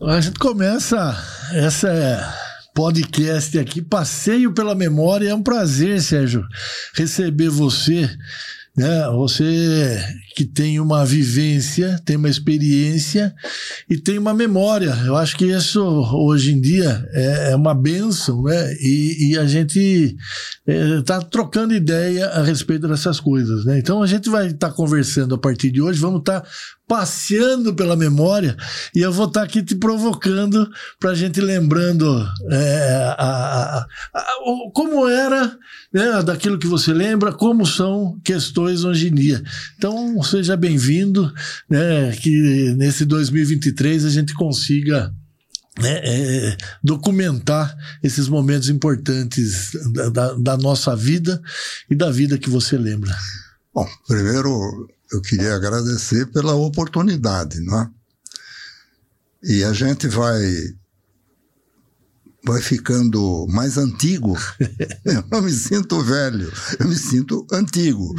A 0.00 0.20
gente 0.20 0.38
começa 0.38 0.96
essa 1.52 2.32
podcast 2.72 3.58
aqui, 3.58 3.82
Passeio 3.82 4.54
pela 4.54 4.72
Memória. 4.72 5.30
É 5.30 5.34
um 5.34 5.42
prazer, 5.42 6.00
Sérgio, 6.00 6.46
receber 6.94 7.48
você 7.48 8.08
né? 8.78 9.08
Você 9.10 10.00
que 10.36 10.44
tem 10.44 10.78
uma 10.78 11.04
vivência, 11.04 12.00
tem 12.04 12.14
uma 12.14 12.28
experiência 12.28 13.34
e 13.90 13.98
tem 13.98 14.16
uma 14.16 14.32
memória. 14.32 14.96
Eu 15.04 15.16
acho 15.16 15.36
que 15.36 15.46
isso 15.46 15.82
hoje 16.14 16.52
em 16.52 16.60
dia 16.60 17.04
é, 17.10 17.50
é 17.50 17.56
uma 17.56 17.74
benção, 17.74 18.44
né? 18.44 18.72
E, 18.74 19.30
e 19.30 19.38
a 19.38 19.44
gente 19.46 20.16
está 20.64 21.16
é, 21.16 21.24
trocando 21.28 21.74
ideia 21.74 22.26
a 22.28 22.44
respeito 22.44 22.86
dessas 22.86 23.18
coisas, 23.18 23.64
né? 23.64 23.80
Então 23.80 24.00
a 24.00 24.06
gente 24.06 24.30
vai 24.30 24.46
estar 24.46 24.68
tá 24.68 24.72
conversando 24.72 25.34
a 25.34 25.38
partir 25.38 25.72
de 25.72 25.82
hoje, 25.82 25.98
vamos 25.98 26.20
estar 26.20 26.42
tá 26.42 26.48
passeando 26.88 27.74
pela 27.74 27.94
memória 27.94 28.56
e 28.96 29.00
eu 29.00 29.12
vou 29.12 29.26
estar 29.26 29.40
tá 29.40 29.46
aqui 29.46 29.62
te 29.62 29.74
provocando 29.74 30.68
para 30.98 31.10
a 31.10 31.14
gente 31.14 31.38
lembrando 31.38 32.26
é, 32.50 33.14
a, 33.18 33.22
a, 33.22 33.86
a, 34.14 34.24
como 34.74 35.06
era 35.06 35.56
né, 35.92 36.22
daquilo 36.22 36.58
que 36.58 36.66
você 36.66 36.92
lembra, 36.92 37.32
como 37.32 37.66
são 37.66 38.18
questões 38.24 38.84
hoje 38.84 39.08
em 39.08 39.14
dia. 39.14 39.42
Então 39.76 40.22
seja 40.22 40.56
bem-vindo, 40.56 41.32
né, 41.68 42.12
que 42.12 42.74
nesse 42.78 43.04
2023 43.04 44.06
a 44.06 44.10
gente 44.10 44.32
consiga 44.32 45.12
né, 45.78 46.00
é, 46.02 46.56
documentar 46.82 47.76
esses 48.02 48.28
momentos 48.28 48.70
importantes 48.70 49.70
da, 49.92 50.08
da, 50.08 50.32
da 50.34 50.56
nossa 50.56 50.96
vida 50.96 51.40
e 51.90 51.94
da 51.94 52.10
vida 52.10 52.38
que 52.38 52.48
você 52.48 52.78
lembra. 52.78 53.14
Bom, 53.74 53.86
primeiro 54.06 54.88
eu 55.12 55.20
queria 55.20 55.54
agradecer 55.54 56.26
pela 56.26 56.54
oportunidade, 56.54 57.60
não 57.60 57.80
é? 57.80 57.90
E 59.42 59.64
a 59.64 59.72
gente 59.72 60.08
vai 60.08 60.40
vai 62.44 62.60
ficando 62.62 63.46
mais 63.48 63.76
antigo. 63.76 64.36
eu 65.04 65.24
não 65.30 65.42
me 65.42 65.52
sinto 65.52 66.00
velho, 66.02 66.50
eu 66.78 66.88
me 66.88 66.96
sinto 66.96 67.46
antigo. 67.52 68.14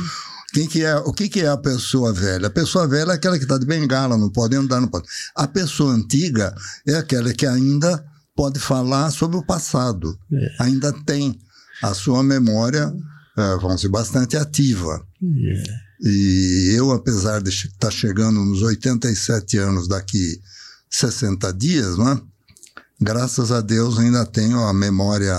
Quem 0.53 0.67
que 0.67 0.83
é, 0.83 0.95
o 0.97 1.13
que, 1.13 1.29
que 1.29 1.41
é 1.41 1.47
a 1.47 1.57
pessoa 1.57 2.11
velha? 2.11 2.47
A 2.47 2.51
pessoa 2.51 2.87
velha 2.87 3.11
é 3.11 3.15
aquela 3.15 3.37
que 3.37 3.43
está 3.43 3.57
de 3.57 3.65
bengala, 3.65 4.17
não 4.17 4.31
pode 4.31 4.55
andar, 4.55 4.81
não 4.81 4.87
pode. 4.87 5.07
A 5.35 5.47
pessoa 5.47 5.93
antiga 5.93 6.55
é 6.87 6.95
aquela 6.95 7.31
que 7.33 7.45
ainda 7.45 8.03
pode 8.35 8.59
falar 8.59 9.11
sobre 9.11 9.37
o 9.37 9.45
passado, 9.45 10.17
é. 10.31 10.63
ainda 10.63 10.91
tem 11.05 11.39
a 11.83 11.93
sua 11.93 12.23
memória, 12.23 12.91
é, 13.37 13.55
vamos 13.57 13.77
dizer, 13.77 13.89
bastante 13.89 14.37
ativa. 14.37 15.05
É. 15.21 15.88
E 16.01 16.73
eu, 16.77 16.91
apesar 16.91 17.41
de 17.41 17.49
estar 17.49 17.91
chegando 17.91 18.43
nos 18.45 18.61
87 18.61 19.57
anos 19.57 19.87
daqui 19.87 20.39
60 20.89 21.53
dias, 21.53 21.97
né? 21.97 22.21
graças 22.99 23.51
a 23.51 23.61
Deus 23.61 23.99
ainda 23.99 24.25
tenho 24.25 24.59
a 24.59 24.73
memória 24.73 25.35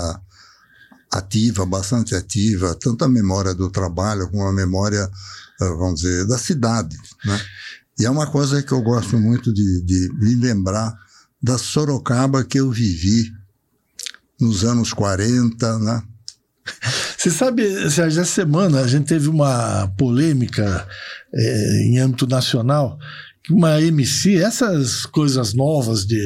ativa, 1.11 1.65
bastante 1.65 2.15
ativa, 2.15 2.75
tanto 2.75 3.03
a 3.03 3.09
memória 3.09 3.53
do 3.53 3.69
trabalho 3.69 4.29
como 4.29 4.43
a 4.43 4.53
memória, 4.53 5.09
eh, 5.61 5.69
vamos 5.69 6.01
dizer, 6.01 6.25
da 6.25 6.37
cidade. 6.37 6.97
Né? 7.25 7.41
E 7.99 8.05
é 8.05 8.09
uma 8.09 8.27
coisa 8.27 8.63
que 8.63 8.71
eu 8.71 8.81
gosto 8.81 9.19
muito 9.19 9.53
de, 9.53 9.81
de 9.83 10.09
me 10.13 10.35
lembrar 10.35 10.95
da 11.41 11.57
Sorocaba 11.57 12.43
que 12.43 12.59
eu 12.59 12.71
vivi 12.71 13.31
nos 14.39 14.63
anos 14.63 14.93
40, 14.93 15.79
né? 15.79 16.03
Você 17.21 17.29
sabe, 17.29 17.63
Sérgio, 17.91 18.19
essa 18.19 18.33
semana 18.33 18.79
a 18.81 18.87
gente 18.87 19.05
teve 19.05 19.29
uma 19.29 19.87
polêmica 19.95 20.87
é, 21.31 21.83
em 21.83 21.99
âmbito 21.99 22.25
nacional 22.25 22.97
uma 23.47 23.79
MC, 23.79 24.37
essas 24.37 25.05
coisas 25.05 25.53
novas 25.53 26.03
de, 26.03 26.19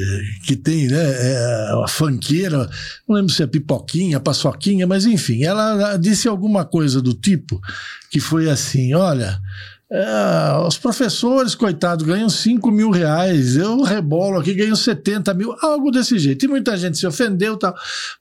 que 0.46 0.56
tem, 0.56 0.88
né? 0.88 0.98
É, 0.98 1.72
a 1.84 1.88
funkeira, 1.90 2.70
não 3.08 3.18
lembro 3.18 3.34
se 3.34 3.44
é 3.44 3.48
pipoquinha, 3.48 4.22
paçoquinha, 4.22 4.88
mas 4.88 5.06
enfim, 5.06 5.44
ela 5.44 5.98
disse 5.98 6.30
alguma 6.30 6.64
coisa 6.64 7.02
do 7.02 7.14
tipo 7.14 7.60
que 8.10 8.22
foi 8.22 8.50
assim: 8.50 8.94
olha, 8.94 9.38
é, 9.96 10.68
os 10.68 10.78
professores, 10.78 11.56
coitados, 11.56 12.06
ganham 12.06 12.30
5 12.30 12.70
mil 12.70 12.90
reais. 12.90 13.56
Eu 13.56 13.82
rebolo 13.82 14.40
aqui, 14.40 14.54
ganho 14.54 14.76
70 14.76 15.34
mil, 15.34 15.56
algo 15.62 15.90
desse 15.90 16.20
jeito. 16.20 16.44
E 16.44 16.50
muita 16.50 16.76
gente 16.76 16.98
se 16.98 17.08
ofendeu 17.08 17.56
tal. 17.56 17.74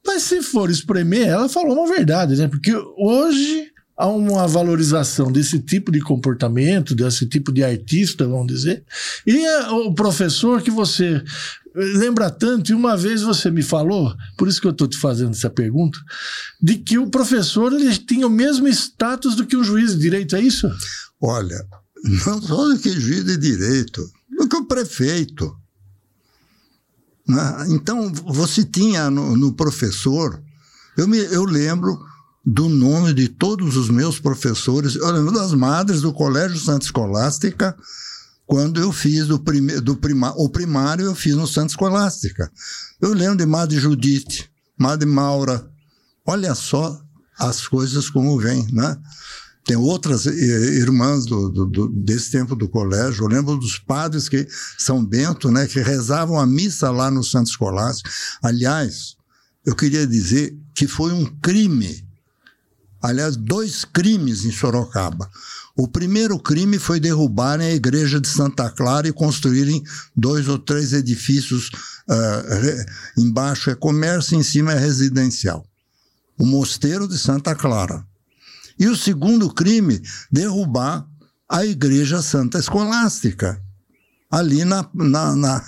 Mas 0.06 0.22
se 0.22 0.40
for 0.40 0.70
espremer, 0.70 1.26
ela 1.26 1.48
falou 1.48 1.76
uma 1.76 1.92
verdade, 1.92 2.36
né? 2.36 2.46
Porque 2.46 2.72
hoje 2.96 3.72
há 3.96 4.06
uma 4.06 4.46
valorização 4.46 5.32
desse 5.32 5.58
tipo 5.58 5.90
de 5.90 6.00
comportamento, 6.00 6.94
desse 6.94 7.26
tipo 7.26 7.50
de 7.50 7.64
artista, 7.64 8.24
vamos 8.24 8.46
dizer. 8.46 8.84
E 9.26 9.44
é 9.44 9.68
o 9.70 9.92
professor 9.92 10.62
que 10.62 10.70
você 10.70 11.22
lembra 11.74 12.30
tanto, 12.30 12.70
e 12.70 12.74
uma 12.74 12.96
vez 12.96 13.22
você 13.22 13.50
me 13.50 13.62
falou, 13.62 14.14
por 14.38 14.46
isso 14.46 14.60
que 14.60 14.66
eu 14.68 14.70
estou 14.70 14.86
te 14.86 14.96
fazendo 14.96 15.32
essa 15.32 15.50
pergunta, 15.50 15.98
de 16.62 16.76
que 16.76 16.98
o 16.98 17.10
professor 17.10 17.72
ele 17.72 17.96
tinha 17.96 18.28
o 18.28 18.30
mesmo 18.30 18.68
status 18.68 19.34
do 19.34 19.44
que 19.44 19.56
o 19.56 19.64
juiz 19.64 19.92
de 19.92 20.02
direito, 20.02 20.36
é 20.36 20.40
isso? 20.40 20.70
Olha, 21.26 21.66
não 22.26 22.42
só 22.42 22.68
do 22.68 22.78
que 22.78 23.00
juiz 23.00 23.24
de 23.24 23.38
direito, 23.38 24.06
do 24.28 24.46
que 24.46 24.56
o 24.56 24.66
prefeito. 24.66 25.56
Né? 27.26 27.66
Então, 27.70 28.12
você 28.12 28.62
tinha 28.62 29.08
no, 29.08 29.34
no 29.34 29.54
professor, 29.54 30.38
eu, 30.98 31.08
me, 31.08 31.16
eu 31.16 31.44
lembro 31.44 31.98
do 32.44 32.68
nome 32.68 33.14
de 33.14 33.26
todos 33.26 33.74
os 33.74 33.88
meus 33.88 34.20
professores, 34.20 34.96
eu 34.96 35.10
lembro 35.10 35.32
das 35.32 35.54
madres 35.54 36.02
do 36.02 36.12
Colégio 36.12 36.58
Santa 36.58 36.84
Escolástica, 36.84 37.74
quando 38.44 38.78
eu 38.78 38.92
fiz 38.92 39.30
o, 39.30 39.38
prime, 39.38 39.80
do 39.80 39.96
prima, 39.96 40.34
o 40.36 40.50
primário, 40.50 41.06
eu 41.06 41.14
fiz 41.14 41.34
no 41.34 41.46
Santa 41.46 41.68
Escolástica. 41.68 42.52
Eu 43.00 43.14
lembro 43.14 43.38
de 43.38 43.46
Madre 43.46 43.78
Judite, 43.78 44.50
Madre 44.78 45.08
Maura. 45.08 45.66
Olha 46.26 46.54
só 46.54 47.00
as 47.38 47.66
coisas 47.66 48.10
como 48.10 48.38
vêm, 48.38 48.66
né? 48.70 48.98
Tem 49.64 49.76
outras 49.76 50.26
eh, 50.26 50.30
irmãs 50.30 51.24
do, 51.24 51.48
do, 51.48 51.88
desse 51.88 52.30
tempo 52.30 52.54
do 52.54 52.68
colégio. 52.68 53.24
Eu 53.24 53.28
lembro 53.28 53.56
dos 53.56 53.78
padres 53.78 54.28
que 54.28 54.46
São 54.78 55.04
Bento, 55.04 55.50
né, 55.50 55.66
que 55.66 55.80
rezavam 55.80 56.38
a 56.38 56.46
missa 56.46 56.90
lá 56.90 57.10
no 57.10 57.24
Santo 57.24 57.48
Escolástico. 57.48 58.10
Aliás, 58.42 59.16
eu 59.64 59.74
queria 59.74 60.06
dizer 60.06 60.54
que 60.74 60.86
foi 60.86 61.12
um 61.12 61.24
crime. 61.40 62.06
Aliás, 63.02 63.36
dois 63.36 63.84
crimes 63.84 64.44
em 64.44 64.52
Sorocaba. 64.52 65.30
O 65.76 65.88
primeiro 65.88 66.38
crime 66.38 66.78
foi 66.78 67.00
derrubarem 67.00 67.66
a 67.66 67.74
igreja 67.74 68.20
de 68.20 68.28
Santa 68.28 68.70
Clara 68.70 69.08
e 69.08 69.12
construírem 69.12 69.82
dois 70.14 70.46
ou 70.46 70.58
três 70.58 70.92
edifícios. 70.92 71.70
Uh, 72.06 73.20
embaixo 73.20 73.70
é 73.70 73.74
comércio, 73.74 74.38
em 74.38 74.42
cima 74.42 74.72
é 74.72 74.78
residencial. 74.78 75.66
O 76.38 76.44
mosteiro 76.44 77.08
de 77.08 77.18
Santa 77.18 77.54
Clara 77.54 78.06
e 78.78 78.86
o 78.88 78.96
segundo 78.96 79.52
crime, 79.52 80.00
derrubar 80.30 81.06
a 81.48 81.64
Igreja 81.64 82.22
Santa 82.22 82.58
Escolástica, 82.58 83.60
ali 84.30 84.64
na, 84.64 84.88
na, 84.92 85.36
na, 85.36 85.64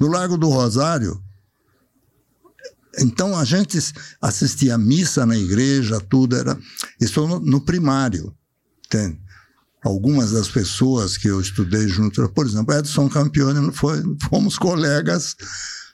no 0.00 0.08
Largo 0.08 0.36
do 0.36 0.48
Rosário. 0.48 1.22
Então 2.98 3.36
a 3.36 3.44
gente 3.44 3.78
assistia 4.20 4.76
missa 4.76 5.24
na 5.24 5.36
igreja, 5.36 6.00
tudo 6.00 6.34
era. 6.36 6.58
Isso 7.00 7.24
no, 7.26 7.38
no 7.38 7.60
primário. 7.60 8.34
Entende? 8.86 9.20
Algumas 9.84 10.32
das 10.32 10.48
pessoas 10.48 11.16
que 11.16 11.28
eu 11.28 11.40
estudei 11.40 11.86
junto, 11.86 12.28
por 12.30 12.44
exemplo, 12.44 12.74
Edson 12.74 13.08
Campione, 13.08 13.72
foi, 13.72 14.02
fomos 14.28 14.58
colegas, 14.58 15.36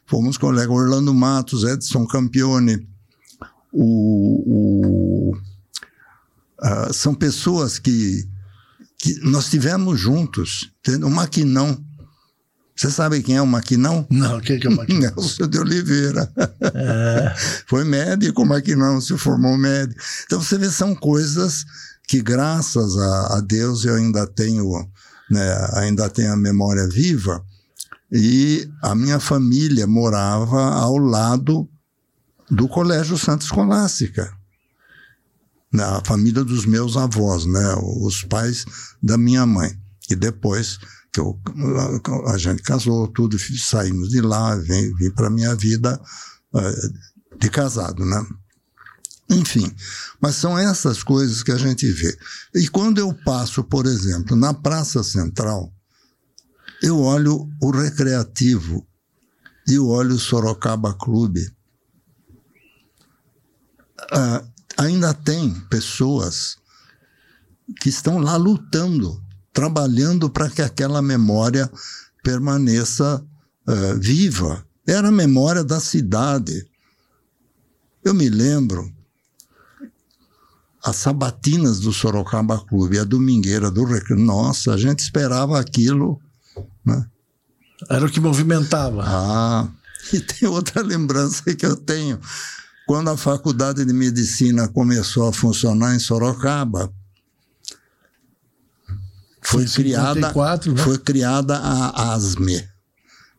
fomos 0.06 0.38
colegas, 0.38 0.74
Orlando 0.74 1.12
Matos, 1.12 1.64
Edson 1.64 2.06
Campione, 2.06 2.88
o, 3.70 5.32
o 5.32 5.36
Uh, 6.60 6.92
são 6.92 7.14
pessoas 7.14 7.78
que, 7.78 8.26
que 8.98 9.20
nós 9.20 9.50
tivemos 9.50 10.00
juntos. 10.00 10.72
Entendeu? 10.80 11.08
O 11.08 11.10
Maquinão. 11.10 11.82
Você 12.76 12.90
sabe 12.90 13.22
quem 13.22 13.36
é 13.36 13.42
o 13.42 13.46
Maquinão? 13.46 14.06
Não, 14.10 14.40
quem 14.40 14.58
é 14.62 14.68
o 14.68 14.76
Maquinão? 14.76 15.00
Nelson 15.00 15.46
de 15.46 15.58
Oliveira. 15.58 16.32
É. 16.62 17.34
Foi 17.66 17.84
médico, 17.84 18.42
o 18.42 18.46
Maquinão 18.46 19.00
se 19.00 19.16
formou 19.16 19.56
médico. 19.56 20.00
Então 20.24 20.40
você 20.40 20.58
vê, 20.58 20.70
são 20.70 20.94
coisas 20.94 21.64
que 22.06 22.20
graças 22.20 22.96
a, 22.98 23.38
a 23.38 23.40
Deus 23.40 23.84
eu 23.84 23.94
ainda 23.94 24.26
tenho, 24.26 24.88
né, 25.30 25.68
ainda 25.74 26.08
tenho 26.08 26.32
a 26.32 26.36
memória 26.36 26.86
viva. 26.88 27.44
E 28.10 28.68
a 28.82 28.94
minha 28.94 29.18
família 29.18 29.86
morava 29.86 30.74
ao 30.74 30.98
lado 30.98 31.68
do 32.50 32.68
Colégio 32.68 33.16
Santa 33.16 33.44
Escolástica 33.44 34.32
na 35.74 36.00
família 36.04 36.44
dos 36.44 36.64
meus 36.64 36.96
avós, 36.96 37.44
né? 37.46 37.74
Os 38.00 38.22
pais 38.22 38.64
da 39.02 39.18
minha 39.18 39.44
mãe. 39.44 39.76
E 40.08 40.14
depois 40.14 40.78
que 41.12 41.18
eu, 41.18 41.36
a 42.28 42.38
gente 42.38 42.62
casou, 42.62 43.08
tudo, 43.08 43.36
saímos 43.58 44.10
de 44.10 44.20
lá, 44.20 44.54
vim, 44.54 44.94
vim 44.94 45.10
para 45.10 45.28
minha 45.28 45.52
vida 45.56 46.00
uh, 46.54 47.38
de 47.38 47.50
casado, 47.50 48.04
né? 48.04 48.24
Enfim, 49.28 49.74
mas 50.20 50.36
são 50.36 50.56
essas 50.56 51.02
coisas 51.02 51.42
que 51.42 51.50
a 51.50 51.56
gente 51.56 51.90
vê. 51.90 52.16
E 52.54 52.68
quando 52.68 52.98
eu 52.98 53.12
passo, 53.24 53.64
por 53.64 53.84
exemplo, 53.86 54.36
na 54.36 54.54
Praça 54.54 55.02
Central, 55.02 55.72
eu 56.82 57.00
olho 57.00 57.48
o 57.60 57.70
recreativo 57.72 58.86
e 59.66 59.76
olho 59.78 60.14
o 60.14 60.20
Sorocaba 60.20 60.94
Clube. 60.94 61.50
Ah, 64.12 64.44
ainda 64.76 65.14
tem 65.14 65.52
pessoas 65.70 66.56
que 67.80 67.88
estão 67.88 68.18
lá 68.18 68.36
lutando, 68.36 69.22
trabalhando 69.52 70.28
para 70.28 70.50
que 70.50 70.62
aquela 70.62 71.00
memória 71.00 71.70
permaneça 72.22 73.24
uh, 73.68 74.00
viva. 74.00 74.66
Era 74.86 75.08
a 75.08 75.12
memória 75.12 75.64
da 75.64 75.80
cidade. 75.80 76.66
Eu 78.04 78.12
me 78.12 78.28
lembro 78.28 78.92
as 80.84 80.96
sabatinas 80.96 81.80
do 81.80 81.92
Sorocaba 81.92 82.62
Clube, 82.66 82.98
a 82.98 83.04
domingueira 83.04 83.70
do 83.70 83.84
Recreio. 83.84 84.20
Nossa, 84.20 84.74
a 84.74 84.76
gente 84.76 85.00
esperava 85.00 85.58
aquilo. 85.58 86.20
Né? 86.84 87.06
Era 87.88 88.04
o 88.04 88.10
que 88.10 88.20
movimentava. 88.20 89.02
Ah, 89.06 89.68
e 90.12 90.20
tem 90.20 90.46
outra 90.46 90.82
lembrança 90.82 91.42
que 91.54 91.64
eu 91.64 91.74
tenho. 91.74 92.20
Quando 92.86 93.10
a 93.10 93.16
faculdade 93.16 93.84
de 93.84 93.92
medicina 93.92 94.68
começou 94.68 95.28
a 95.28 95.32
funcionar 95.32 95.94
em 95.94 95.98
Sorocaba, 95.98 96.92
foi, 99.42 99.66
foi 99.66 99.84
criada, 99.84 100.20
né? 100.20 100.76
foi 100.76 100.98
criada 100.98 101.56
a 101.56 102.14
ASME. 102.14 102.62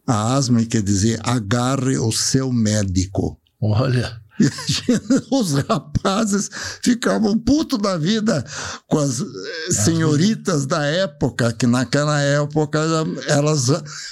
A 0.07 0.35
ASME 0.35 0.65
quer 0.65 0.81
dizer 0.81 1.19
agarre 1.23 1.97
o 1.97 2.11
seu 2.11 2.51
médico. 2.51 3.39
Olha. 3.59 4.21
os 5.31 5.53
rapazes 5.53 6.49
ficavam 6.83 7.37
puto 7.37 7.77
da 7.77 7.97
vida 7.97 8.45
com 8.87 8.99
as 8.99 9.21
eh, 9.21 9.71
senhoritas 9.71 10.65
da 10.65 10.83
época, 10.83 11.53
que 11.53 11.65
naquela 11.65 12.19
época 12.19 12.79
elas, 13.27 13.67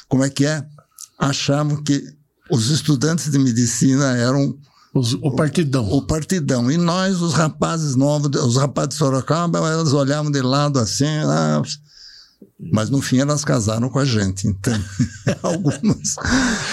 como 0.07 0.23
é 0.23 0.29
que 0.29 0.45
é? 0.45 0.65
Achavam 1.19 1.83
que 1.83 2.01
os 2.49 2.69
estudantes 2.69 3.29
de 3.29 3.37
medicina 3.37 4.15
eram 4.17 4.57
os, 4.93 5.13
o 5.13 5.31
partidão. 5.31 5.85
O, 5.89 5.97
o, 5.97 6.01
partidão. 6.05 6.71
E 6.71 6.77
nós, 6.77 7.21
os 7.21 7.33
rapazes 7.33 7.95
novos, 7.95 8.29
os 8.41 8.57
rapazes 8.57 8.91
de 8.91 8.95
Sorocaba, 8.95 9.57
elas 9.57 9.91
olhavam 9.93 10.31
de 10.31 10.41
lado 10.41 10.79
assim, 10.79 11.05
ah, 11.05 11.61
mas 12.71 12.89
no 12.89 13.01
fim 13.01 13.17
elas 13.17 13.43
casaram 13.43 13.89
com 13.89 13.99
a 13.99 14.05
gente, 14.05 14.47
então, 14.47 14.73
algumas. 15.41 16.15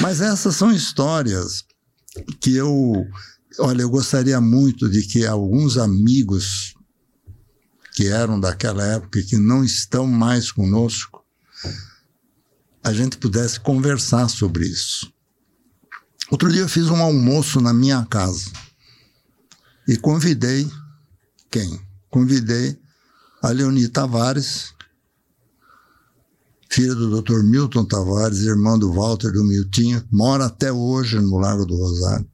Mas 0.00 0.20
essas 0.20 0.54
são 0.54 0.70
histórias 0.70 1.64
que 2.40 2.54
eu, 2.54 3.06
olha, 3.58 3.82
eu 3.82 3.90
gostaria 3.90 4.40
muito 4.40 4.88
de 4.88 5.02
que 5.02 5.24
alguns 5.24 5.78
amigos 5.78 6.74
que 7.94 8.06
eram 8.06 8.38
daquela 8.38 8.84
época 8.84 9.18
e 9.18 9.24
que 9.24 9.36
não 9.36 9.64
estão 9.64 10.06
mais 10.06 10.52
conosco, 10.52 11.24
a 12.82 12.92
gente 12.92 13.18
pudesse 13.18 13.58
conversar 13.60 14.28
sobre 14.28 14.66
isso. 14.66 15.12
Outro 16.30 16.50
dia 16.50 16.62
eu 16.62 16.68
fiz 16.68 16.88
um 16.88 17.02
almoço 17.02 17.60
na 17.60 17.72
minha 17.74 18.06
casa 18.06 18.50
e 19.88 19.96
convidei 19.96 20.70
quem? 21.50 21.80
Convidei 22.08 22.78
a 23.42 23.48
Leoni 23.48 23.88
Tavares, 23.88 24.72
filha 26.70 26.94
do 26.94 27.20
Dr. 27.20 27.42
Milton 27.42 27.84
Tavares, 27.84 28.42
irmã 28.42 28.78
do 28.78 28.92
Walter 28.92 29.32
do 29.32 29.44
Miltinho, 29.44 30.06
mora 30.12 30.46
até 30.46 30.72
hoje 30.72 31.18
no 31.18 31.38
Lago 31.38 31.66
do 31.66 31.76
Rosário. 31.76 32.26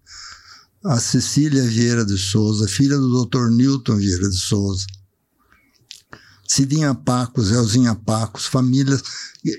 A 0.84 1.00
Cecília 1.00 1.62
Vieira 1.62 2.04
de 2.04 2.18
Souza, 2.18 2.68
filha 2.68 2.96
do 2.98 3.24
Dr. 3.24 3.48
Newton 3.50 3.96
Vieira 3.96 4.28
de 4.28 4.36
Souza. 4.36 4.84
Cidinha 6.56 6.94
Pacos, 6.94 7.50
Elzinha 7.50 7.94
Pacos, 7.94 8.46
famílias 8.46 9.02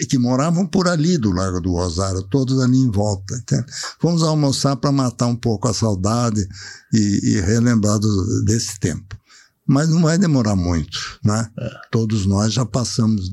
que 0.10 0.18
moravam 0.18 0.66
por 0.66 0.88
ali 0.88 1.16
do 1.16 1.32
Lago 1.32 1.62
do 1.62 1.72
Rosário, 1.72 2.24
todos 2.24 2.60
ali 2.60 2.80
em 2.80 2.90
volta. 2.90 3.36
Entende? 3.36 3.66
Fomos 4.00 4.24
almoçar 4.24 4.76
para 4.78 4.92
matar 4.92 5.28
um 5.28 5.36
pouco 5.36 5.68
a 5.68 5.74
saudade 5.76 6.44
e, 6.92 7.20
e 7.24 7.42
relembrar 7.42 8.00
do, 8.00 8.46
desse 8.46 8.80
tempo. 8.80 9.16
Mas 9.64 9.90
não 9.90 10.02
vai 10.02 10.18
demorar 10.18 10.56
muito, 10.56 11.20
né? 11.24 11.48
É. 11.60 11.70
Todos 11.92 12.26
nós 12.26 12.52
já 12.52 12.66
passamos 12.66 13.32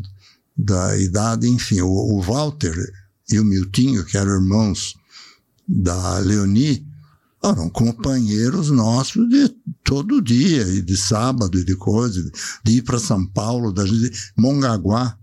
da 0.54 0.98
idade, 0.98 1.48
enfim, 1.48 1.80
o, 1.80 1.88
o 1.88 2.20
Walter 2.20 2.76
e 3.30 3.40
o 3.40 3.44
Miltinho, 3.44 4.04
que 4.04 4.18
eram 4.18 4.34
irmãos 4.34 4.94
da 5.66 6.18
Leoni, 6.18 6.86
eram 7.50 7.68
companheiros 7.68 8.70
nossos 8.70 9.28
de 9.28 9.48
todo 9.82 10.22
dia, 10.22 10.62
e 10.68 10.80
de 10.80 10.96
sábado, 10.96 11.58
e 11.58 11.64
de 11.64 11.76
coisa, 11.76 12.22
de 12.64 12.72
ir 12.72 12.82
para 12.82 12.98
São 12.98 13.24
Paulo, 13.26 13.72
da 13.72 13.84
Mongaguá. 14.36 15.16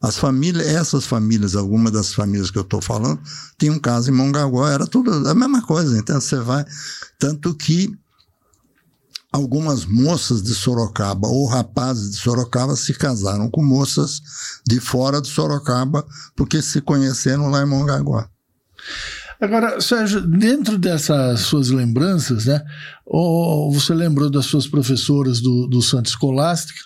As 0.00 0.18
famílias, 0.18 0.66
essas 0.66 1.04
famílias, 1.04 1.56
algumas 1.56 1.92
das 1.92 2.14
famílias 2.14 2.50
que 2.50 2.58
eu 2.58 2.62
estou 2.62 2.80
falando, 2.80 3.20
tinham 3.58 3.78
casa 3.78 4.10
em 4.10 4.14
Mongaguá, 4.14 4.70
era 4.70 4.86
tudo 4.86 5.10
a 5.28 5.34
mesma 5.34 5.62
coisa. 5.62 5.98
Então 5.98 6.20
você 6.20 6.38
vai. 6.38 6.64
Tanto 7.18 7.54
que 7.54 7.92
algumas 9.32 9.84
moças 9.84 10.42
de 10.42 10.54
Sorocaba 10.54 11.28
ou 11.28 11.46
rapazes 11.46 12.10
de 12.10 12.16
Sorocaba 12.16 12.76
se 12.76 12.94
casaram 12.94 13.50
com 13.50 13.64
moças 13.64 14.20
de 14.66 14.80
fora 14.80 15.20
de 15.20 15.28
Sorocaba 15.28 16.06
porque 16.36 16.62
se 16.62 16.80
conheceram 16.80 17.50
lá 17.50 17.62
em 17.62 17.66
Mongaguá. 17.66 18.28
Agora, 19.40 19.80
Sérgio, 19.80 20.22
dentro 20.22 20.78
dessas 20.78 21.40
suas 21.40 21.68
lembranças, 21.68 22.46
né, 22.46 22.62
você 23.70 23.92
lembrou 23.92 24.30
das 24.30 24.46
suas 24.46 24.66
professoras 24.66 25.40
do, 25.40 25.66
do 25.66 25.82
Santo 25.82 26.06
Escolástico, 26.06 26.78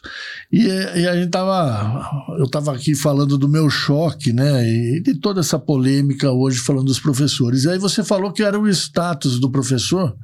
e, 0.53 0.67
e, 0.67 1.07
a 1.07 1.15
gente 1.15 1.27
estava, 1.27 2.05
eu 2.39 2.45
estava 2.45 2.75
aqui 2.75 2.95
falando 2.95 3.39
do 3.39 3.49
meu 3.49 3.71
choque, 3.71 4.33
né, 4.33 4.69
e 4.69 5.01
de 5.01 5.15
toda 5.15 5.41
essa 5.41 5.59
polêmica 5.59 6.33
hoje 6.33 6.59
falando 6.59 6.87
dos 6.87 6.99
professores. 6.99 7.65
E 7.65 7.71
aí 7.71 7.79
você 7.79 8.03
falou 8.03 8.33
que 8.33 8.43
era 8.43 8.59
o 8.59 8.69
status 8.69 9.39
do 9.39 9.51
professor, 9.51 10.17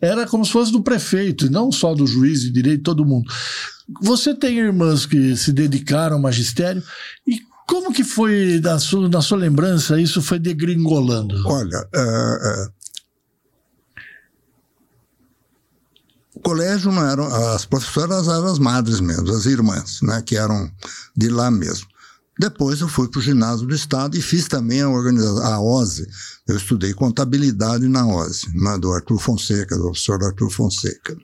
era 0.00 0.26
como 0.26 0.44
se 0.44 0.52
fosse 0.52 0.70
do 0.70 0.82
prefeito, 0.82 1.46
e 1.46 1.50
não 1.50 1.72
só 1.72 1.94
do 1.94 2.06
juiz 2.06 2.42
de 2.42 2.50
direito, 2.50 2.82
todo 2.82 3.06
mundo. 3.06 3.30
Você 4.02 4.34
tem 4.34 4.58
irmãs 4.58 5.06
que 5.06 5.36
se 5.36 5.52
dedicaram 5.52 6.16
ao 6.16 6.22
magistério, 6.22 6.82
e 7.26 7.49
como 7.70 7.92
que 7.92 8.02
foi, 8.02 8.60
na 8.60 8.80
sua, 8.80 9.08
na 9.08 9.22
sua 9.22 9.38
lembrança, 9.38 10.00
isso 10.00 10.20
foi 10.20 10.40
degringolando? 10.40 11.40
Olha, 11.46 11.78
uh, 11.94 12.66
uh, 12.66 12.72
o 16.34 16.40
colégio 16.40 16.90
não 16.90 17.06
eram, 17.06 17.26
as 17.54 17.64
professoras 17.64 18.26
eram 18.26 18.46
as 18.46 18.58
madres 18.58 18.98
mesmo, 18.98 19.30
as 19.30 19.46
irmãs, 19.46 20.00
né, 20.02 20.20
que 20.20 20.36
eram 20.36 20.68
de 21.16 21.28
lá 21.28 21.48
mesmo. 21.48 21.86
Depois 22.40 22.80
eu 22.80 22.88
fui 22.88 23.06
para 23.08 23.20
o 23.20 23.22
ginásio 23.22 23.68
do 23.68 23.74
Estado 23.74 24.16
e 24.16 24.20
fiz 24.20 24.48
também 24.48 24.80
a 24.80 24.88
organização, 24.88 25.44
a 25.44 25.60
OSE. 25.60 26.04
Eu 26.48 26.56
estudei 26.56 26.92
contabilidade 26.92 27.86
na 27.86 28.04
OSE, 28.04 28.48
né, 28.52 28.78
do 28.78 28.90
Arthur 28.90 29.20
Fonseca, 29.20 29.76
do 29.76 29.84
professor 29.84 30.24
Arthur 30.24 30.50
Fonseca. 30.50 31.16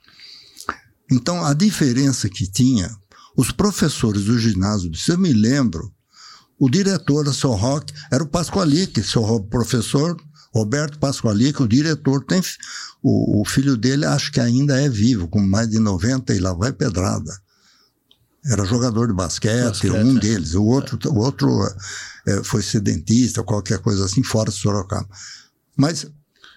Então, 1.10 1.44
a 1.44 1.52
diferença 1.52 2.28
que 2.28 2.48
tinha, 2.48 2.88
os 3.36 3.50
professores 3.50 4.26
do 4.26 4.38
ginásio, 4.38 4.94
se 4.94 5.10
eu 5.10 5.18
me 5.18 5.32
lembro, 5.32 5.92
o 6.58 6.70
diretor 6.70 7.24
da 7.24 7.32
São 7.32 7.54
Roque 7.54 7.92
era 8.10 8.22
o 8.22 8.28
Pasqualique, 8.28 9.02
seu 9.02 9.40
professor 9.40 10.16
Roberto 10.52 10.98
Pasqualique, 10.98 11.62
o 11.62 11.68
diretor. 11.68 12.24
Tem, 12.24 12.40
o, 13.02 13.42
o, 13.42 13.44
filho 13.44 13.76
dele 13.76 14.06
acho 14.06 14.32
que 14.32 14.40
ainda 14.40 14.80
é 14.80 14.88
vivo, 14.88 15.28
com 15.28 15.40
mais 15.40 15.68
de 15.68 15.78
90 15.78 16.34
e 16.34 16.38
lá 16.38 16.54
vai 16.54 16.72
pedrada. 16.72 17.30
Era 18.44 18.64
jogador 18.64 19.08
de 19.08 19.12
basquete, 19.12 19.64
basquete 19.64 19.92
um 19.92 20.16
é. 20.16 20.20
deles. 20.20 20.54
O 20.54 20.64
outro, 20.64 20.98
o 21.10 21.18
outro 21.18 21.50
é, 22.26 22.42
foi 22.42 22.62
sedentista, 22.62 23.42
qualquer 23.42 23.80
coisa 23.80 24.04
assim, 24.04 24.22
fora 24.22 24.50
de 24.50 24.56
Sorocaba. 24.56 25.08
Mas 25.76 26.06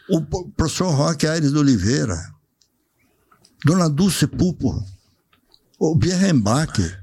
o 0.09 0.21
professor 0.55 0.91
Roque 0.91 1.27
Aires 1.27 1.51
de 1.51 1.57
Oliveira, 1.57 2.17
Dona 3.65 3.89
Dulce 3.89 4.27
Pupo, 4.27 4.81
o 5.77 5.95
Bierrenbach, 5.95 6.98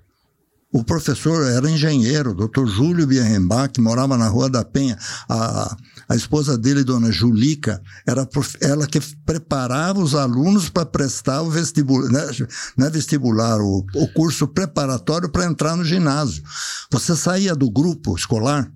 o 0.77 0.85
professor 0.85 1.51
era 1.51 1.71
engenheiro, 1.71 2.35
doutor 2.35 2.67
Júlio 2.67 3.07
Bierrenbach, 3.07 3.73
que 3.73 3.81
morava 3.81 4.15
na 4.19 4.29
Rua 4.29 4.51
da 4.51 4.63
Penha. 4.63 4.99
A, 5.27 5.75
a 6.07 6.15
esposa 6.15 6.59
dele, 6.59 6.85
dona 6.85 7.11
Julica, 7.11 7.83
era 8.07 8.29
ela 8.61 8.87
que 8.87 9.01
preparava 9.25 10.01
os 10.01 10.15
alunos 10.15 10.69
para 10.69 10.85
prestar 10.85 11.41
o 11.41 11.51
vestibular, 11.51 12.11
né, 12.11 12.47
não 12.77 12.87
é 12.87 12.91
vestibular, 12.91 13.59
o, 13.59 13.87
o 13.95 14.09
curso 14.13 14.47
preparatório 14.47 15.31
para 15.31 15.47
entrar 15.47 15.77
no 15.77 15.85
ginásio. 15.85 16.45
Você 16.91 17.17
saía 17.17 17.55
do 17.55 17.71
grupo 17.71 18.15
escolar, 18.15 18.71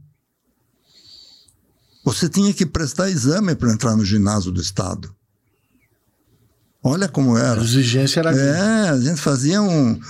você 2.03 2.31
tinha 2.31 2.55
que 2.55 2.65
prestar 2.65 3.11
exame 3.11 3.55
para 3.55 3.73
entrar 3.73 3.95
no 3.95 4.07
ginásio 4.07 4.51
do 4.51 4.61
Estado. 4.61 5.15
Olha 6.83 7.11
como 7.11 7.37
era. 7.37 7.61
A 7.61 7.65
exigência 7.65 8.21
era. 8.21 8.35
É, 8.35 8.89
a 8.89 8.99
gente 8.99 9.21
fazia 9.21 9.61
um, 9.61 10.01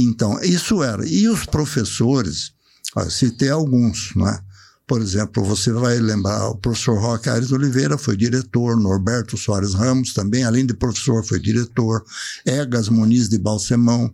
então, 0.00 0.40
isso 0.42 0.82
era. 0.82 1.06
E 1.06 1.28
os 1.28 1.44
professores, 1.44 2.52
ó, 2.96 3.08
citei 3.08 3.50
alguns, 3.50 4.12
não 4.16 4.28
é? 4.28 4.40
Por 4.86 5.00
exemplo, 5.00 5.44
você 5.44 5.72
vai 5.72 5.98
lembrar, 5.98 6.48
o 6.48 6.56
professor 6.56 6.98
Roque 6.98 7.28
Aires 7.28 7.52
Oliveira 7.52 7.96
foi 7.96 8.16
diretor, 8.16 8.76
Norberto 8.76 9.36
Soares 9.36 9.74
Ramos 9.74 10.12
também, 10.12 10.44
além 10.44 10.66
de 10.66 10.74
professor, 10.74 11.24
foi 11.24 11.38
diretor, 11.38 12.04
Egas 12.44 12.88
Muniz 12.88 13.28
de 13.28 13.38
Balsemão, 13.38 14.12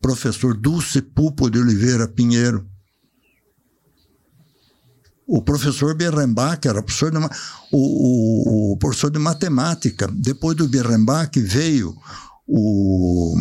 professor 0.00 0.56
Dulce 0.56 1.00
Pupo 1.00 1.48
de 1.50 1.58
Oliveira 1.58 2.08
Pinheiro. 2.08 2.66
o 5.32 5.40
professor 5.40 5.94
Berrembach 5.94 6.66
era 6.66 6.82
professor 6.82 7.12
de, 7.12 7.18
o, 7.18 7.28
o, 7.72 8.72
o, 8.72 8.76
professor 8.78 9.12
de 9.12 9.18
matemática. 9.20 10.08
Depois 10.12 10.56
do 10.56 10.66
Berrembach 10.66 11.40
veio 11.40 11.96
o 12.48 13.36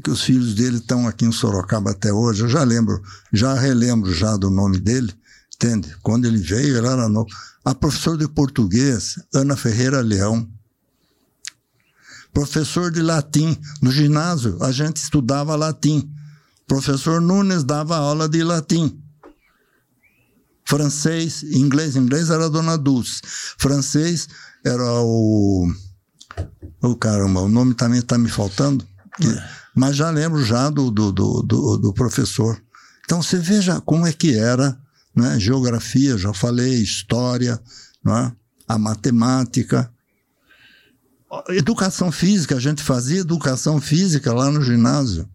que 0.00 0.10
os 0.10 0.22
filhos 0.22 0.54
dele 0.54 0.78
estão 0.78 1.06
aqui 1.06 1.24
em 1.24 1.32
Sorocaba 1.32 1.90
até 1.90 2.12
hoje. 2.12 2.42
Eu 2.42 2.48
já 2.48 2.62
lembro, 2.62 3.02
já 3.32 3.54
relembro 3.54 4.12
já 4.12 4.36
do 4.36 4.50
nome 4.50 4.78
dele, 4.78 5.12
entende? 5.54 5.94
Quando 6.02 6.24
ele 6.24 6.38
veio, 6.38 6.76
ele 6.76 6.86
era 6.86 7.08
novo. 7.08 7.28
A 7.64 7.74
professora 7.74 8.16
de 8.16 8.28
português, 8.28 9.20
Ana 9.34 9.56
Ferreira 9.56 10.00
Leão. 10.00 10.48
Professor 12.32 12.90
de 12.90 13.02
latim. 13.02 13.56
No 13.82 13.90
ginásio, 13.92 14.56
a 14.62 14.72
gente 14.72 14.96
estudava 14.96 15.54
latim. 15.54 16.10
Professor 16.66 17.20
Nunes 17.20 17.62
dava 17.62 17.96
aula 17.96 18.28
de 18.28 18.42
latim. 18.42 18.98
Francês, 20.64 21.42
inglês, 21.42 21.96
inglês 21.96 22.30
era 22.30 22.46
a 22.46 22.48
Dona 22.48 22.78
Dulce. 22.78 23.20
Francês 23.58 24.26
era 24.64 25.00
o. 25.02 25.70
Oh, 26.80 26.96
caramba, 26.96 27.40
o 27.40 27.48
nome 27.48 27.74
também 27.74 27.98
está 27.98 28.16
me 28.16 28.30
faltando. 28.30 28.86
É. 29.20 29.61
Mas 29.74 29.96
já 29.96 30.10
lembro 30.10 30.44
já 30.44 30.68
do, 30.68 30.90
do, 30.90 31.10
do, 31.12 31.42
do, 31.42 31.78
do 31.78 31.92
professor. 31.92 32.62
Então 33.04 33.22
você 33.22 33.38
veja 33.38 33.80
como 33.80 34.06
é 34.06 34.12
que 34.12 34.36
era 34.36 34.78
né? 35.14 35.38
geografia, 35.38 36.16
já 36.16 36.32
falei, 36.32 36.74
história, 36.74 37.60
né? 38.04 38.32
a 38.66 38.78
matemática. 38.78 39.92
Educação 41.48 42.12
física, 42.12 42.56
a 42.56 42.60
gente 42.60 42.82
fazia 42.82 43.20
educação 43.20 43.80
física 43.80 44.32
lá 44.32 44.50
no 44.50 44.62
ginásio. 44.62 45.28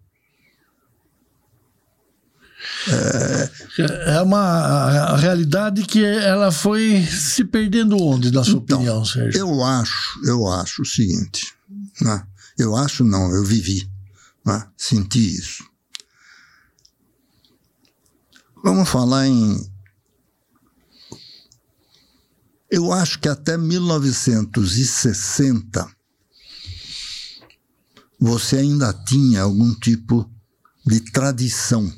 É, 2.89 4.17
é 4.17 4.22
uma 4.22 5.15
realidade 5.17 5.84
que 5.84 6.03
ela 6.03 6.51
foi 6.51 7.03
se 7.03 7.44
perdendo 7.44 7.98
onde, 8.01 8.32
na 8.32 8.44
sua 8.44 8.60
então, 8.60 8.77
opinião, 8.77 9.06
Sérgio? 9.06 9.39
Eu 9.39 9.63
acho, 9.63 10.20
eu 10.25 10.48
acho 10.48 10.82
o 10.82 10.86
seguinte, 10.86 11.53
né? 12.01 12.24
eu 12.58 12.75
acho 12.75 13.03
não, 13.03 13.34
eu 13.34 13.44
vivi, 13.44 13.89
né? 14.48 14.68
senti 14.77 15.20
isso. 15.20 15.63
Vamos 18.63 18.89
falar 18.89 19.27
em. 19.27 19.72
Eu 22.70 22.92
acho 22.92 23.18
que 23.20 23.30
até 23.30 23.58
1960 23.58 25.88
você 28.20 28.58
ainda 28.58 28.92
tinha 28.94 29.44
algum 29.44 29.74
tipo 29.75 30.30
de 30.86 31.00
tradição 31.00 31.89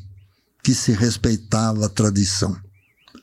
que 0.61 0.75
se 0.75 0.91
respeitava 0.91 1.85
a 1.85 1.89
tradição. 1.89 2.55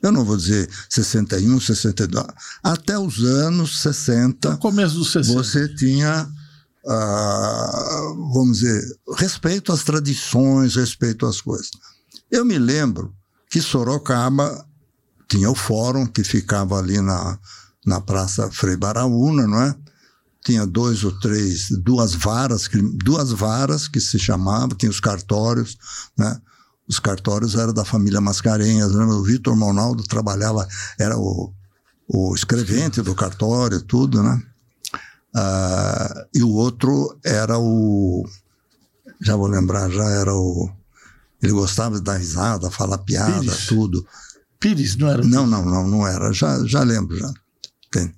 Eu 0.01 0.11
não 0.11 0.25
vou 0.25 0.37
dizer 0.37 0.67
61, 0.89 1.59
62. 1.59 2.25
Até 2.63 2.97
os 2.97 3.19
anos 3.19 3.81
60. 3.81 4.49
No 4.51 4.57
começo 4.57 4.95
dos 4.95 5.11
60. 5.11 5.33
Você 5.33 5.67
tinha, 5.75 6.27
ah, 6.87 8.13
vamos 8.33 8.59
dizer, 8.59 8.81
respeito 9.17 9.73
às 9.73 9.83
tradições, 9.83 10.75
respeito 10.75 11.25
às 11.25 11.41
coisas. 11.41 11.71
Eu 12.31 12.45
me 12.45 12.57
lembro 12.57 13.13
que 13.49 13.61
Sorocaba 13.61 14.65
tinha 15.29 15.49
o 15.49 15.55
fórum 15.55 16.05
que 16.05 16.23
ficava 16.23 16.77
ali 16.77 17.01
na, 17.01 17.37
na 17.85 17.99
Praça 17.99 18.49
Frei 18.51 18.77
Baraúna, 18.77 19.45
não 19.45 19.61
é? 19.61 19.75
Tinha 20.45 20.65
dois 20.65 21.03
ou 21.03 21.11
três, 21.19 21.67
duas 21.83 22.13
varas, 22.13 22.69
duas 23.03 23.31
varas 23.31 23.87
que 23.87 23.99
se 23.99 24.17
chamavam, 24.17 24.69
tinha 24.69 24.89
os 24.89 25.01
cartórios, 25.01 25.77
né? 26.17 26.39
Os 26.87 26.99
cartórios 26.99 27.55
eram 27.55 27.73
da 27.73 27.83
família 27.83 28.21
Mascarenhas, 28.21 28.93
né? 28.93 29.03
o 29.03 29.21
Vitor 29.21 29.57
Monaldo 29.57 30.03
trabalhava, 30.03 30.65
era 30.97 31.17
o, 31.17 31.53
o 32.07 32.33
escrevente 32.33 33.01
do 33.01 33.13
cartório, 33.13 33.81
tudo, 33.81 34.23
né? 34.23 34.41
Ah, 35.39 36.25
e 36.33 36.41
o 36.41 36.49
outro 36.49 37.15
era 37.23 37.59
o. 37.59 38.27
Já 39.21 39.35
vou 39.35 39.45
lembrar, 39.45 39.87
já 39.91 40.09
era 40.09 40.33
o. 40.33 40.67
Ele 41.39 41.53
gostava 41.53 41.95
de 41.95 42.01
dar 42.01 42.17
risada, 42.17 42.71
falar 42.71 42.97
piada, 42.97 43.39
Pires. 43.41 43.67
tudo. 43.67 44.03
Pires, 44.59 44.95
não 44.95 45.07
era? 45.07 45.23
Não, 45.23 45.45
não, 45.45 45.63
não, 45.63 45.87
não 45.87 46.07
era. 46.07 46.33
Já, 46.33 46.65
já 46.65 46.81
lembro, 46.81 47.15
já. 47.15 47.31
Entende? 47.85 48.15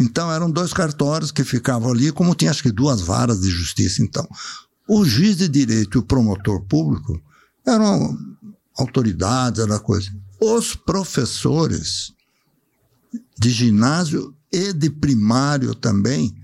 Então 0.00 0.32
eram 0.32 0.50
dois 0.50 0.72
cartórios 0.72 1.30
que 1.30 1.44
ficavam 1.44 1.90
ali, 1.92 2.10
como 2.10 2.34
tinha 2.34 2.50
acho 2.50 2.62
que 2.62 2.72
duas 2.72 3.02
varas 3.02 3.42
de 3.42 3.50
justiça. 3.50 4.02
Então, 4.02 4.26
o 4.88 5.04
juiz 5.04 5.36
de 5.36 5.48
direito 5.48 5.98
e 5.98 6.00
o 6.00 6.02
promotor 6.02 6.62
público 6.62 7.20
eram 7.66 8.16
autoridades, 8.78 9.60
era 9.60 9.78
coisa. 9.78 10.10
Os 10.40 10.74
professores 10.74 12.14
de 13.38 13.50
ginásio 13.50 14.34
e 14.50 14.72
de 14.72 14.88
primário 14.88 15.74
também 15.74 16.34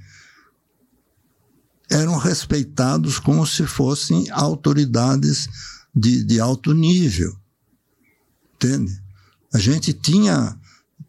eram 1.90 2.16
respeitados 2.16 3.18
como 3.18 3.46
se 3.46 3.66
fossem 3.66 4.30
autoridades 4.30 5.48
de, 5.94 6.24
de 6.24 6.40
alto 6.40 6.72
nível. 6.72 7.36
Entende? 8.54 9.02
A 9.52 9.58
gente 9.58 9.92
tinha, 9.92 10.58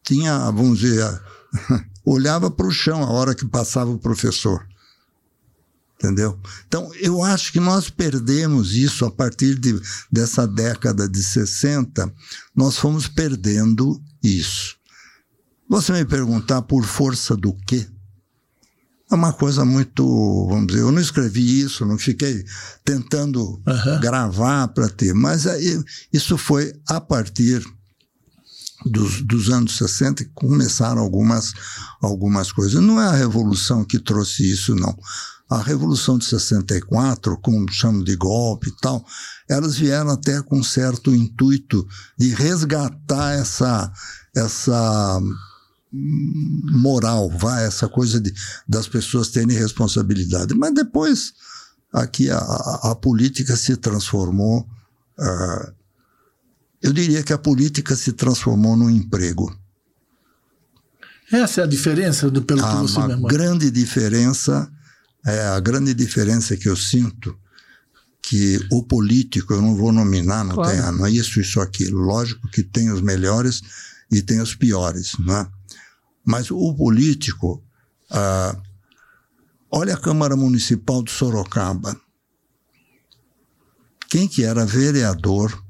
tinha 0.04 0.52
vamos 0.52 0.80
dizer, 0.80 1.22
olhava 2.06 2.50
para 2.50 2.68
o 2.68 2.72
chão 2.72 3.04
a 3.04 3.12
hora 3.12 3.36
que 3.36 3.46
passava 3.46 3.92
o 3.92 4.00
professor 4.00 4.70
entendeu? 6.00 6.40
Então, 6.66 6.90
eu 6.96 7.22
acho 7.22 7.52
que 7.52 7.60
nós 7.60 7.90
perdemos 7.90 8.74
isso 8.74 9.06
a 9.06 9.12
partir 9.12 9.60
de, 9.60 9.80
dessa 10.10 10.48
década 10.48 11.08
de 11.10 11.22
60, 11.22 12.12
nós 12.56 12.78
fomos 12.78 13.08
perdendo 13.08 14.02
isso. 14.24 14.78
Você 15.68 15.92
me 15.92 16.06
perguntar 16.06 16.62
por 16.62 16.86
força 16.86 17.36
do 17.36 17.54
quê? 17.68 17.86
É 19.12 19.16
uma 19.16 19.34
coisa 19.34 19.66
muito, 19.66 20.48
vamos 20.48 20.68
dizer, 20.68 20.82
eu 20.82 20.92
não 20.92 21.02
escrevi 21.02 21.62
isso, 21.62 21.86
não 21.86 21.98
fiquei 21.98 22.46
tentando 22.86 23.42
uhum. 23.44 24.00
gravar 24.00 24.68
para 24.68 24.88
ter, 24.88 25.14
mas 25.14 25.48
aí, 25.48 25.84
isso 26.14 26.38
foi 26.38 26.74
a 26.88 27.02
partir 27.02 27.66
dos, 28.86 29.22
dos, 29.24 29.50
anos 29.50 29.78
60 29.78 30.24
que 30.24 30.32
começaram 30.34 31.02
algumas, 31.02 31.54
algumas 32.02 32.52
coisas. 32.52 32.82
Não 32.82 33.02
é 33.02 33.08
a 33.08 33.16
revolução 33.16 33.84
que 33.84 34.00
trouxe 34.00 34.50
isso, 34.50 34.76
não 34.76 34.96
a 35.50 35.64
Revolução 35.64 36.18
de 36.20 36.26
64, 36.26 37.36
como 37.42 37.72
chamam 37.72 38.04
de 38.04 38.16
golpe 38.16 38.70
e 38.70 38.76
tal, 38.80 39.04
elas 39.50 39.76
vieram 39.78 40.12
até 40.12 40.42
com 40.44 40.62
certo 40.62 41.14
intuito 41.14 41.88
de 42.16 42.30
resgatar 42.30 43.34
essa, 43.34 43.92
essa 44.36 45.20
moral, 45.92 47.30
vai, 47.30 47.66
essa 47.66 47.88
coisa 47.88 48.20
de, 48.20 48.34
das 48.68 48.88
pessoas 48.88 49.30
terem 49.30 49.58
responsabilidade. 49.58 50.54
Mas 50.54 50.74
depois, 50.74 51.34
aqui 51.92 52.30
a, 52.30 52.38
a, 52.38 52.92
a 52.92 52.96
política 52.96 53.56
se 53.56 53.76
transformou. 53.76 54.68
Uh, 55.18 55.74
eu 56.82 56.94
diria 56.94 57.24
que 57.24 57.34
a 57.34 57.38
política 57.38 57.96
se 57.96 58.14
transformou 58.14 58.76
num 58.78 58.90
emprego. 58.90 59.54
Essa 61.32 61.62
é 61.62 61.64
a 61.64 61.68
diferença 61.68 62.30
do 62.30 62.42
pelo 62.42 62.62
que 62.62 62.76
você 62.76 63.00
Uma 63.00 63.30
grande 63.30 63.70
diferença 63.70 64.72
é 65.26 65.48
a 65.48 65.60
grande 65.60 65.94
diferença 65.94 66.56
que 66.56 66.68
eu 66.70 66.76
sinto 66.76 67.38
que 68.22 68.60
o 68.72 68.84
político, 68.84 69.54
eu 69.54 69.62
não 69.62 69.76
vou 69.76 69.92
nominar, 69.92 70.44
não, 70.44 70.56
claro. 70.56 70.72
tem, 70.72 70.80
ah, 70.80 70.92
não 70.92 71.06
é 71.06 71.12
isso, 71.12 71.40
isso, 71.40 71.60
aquilo. 71.60 72.00
Lógico 72.00 72.48
que 72.50 72.64
tem 72.64 72.92
os 72.92 73.02
melhores 73.02 73.62
e 74.12 74.22
tem 74.22 74.40
os 74.40 74.56
piores, 74.56 75.14
não 75.20 75.36
é? 75.36 75.48
Mas 76.30 76.52
o 76.52 76.76
político, 76.76 77.60
ah, 78.12 78.56
olha 79.72 79.96
a 79.96 79.98
Câmara 79.98 80.36
Municipal 80.36 81.02
de 81.02 81.10
Sorocaba. 81.10 82.00
Quem 84.08 84.28
que 84.28 84.44
era 84.44 84.64
vereador 84.64 85.64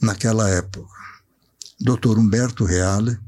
naquela 0.00 0.48
época? 0.48 0.88
Doutor 1.78 2.18
Humberto 2.18 2.64
Reale. 2.64 3.18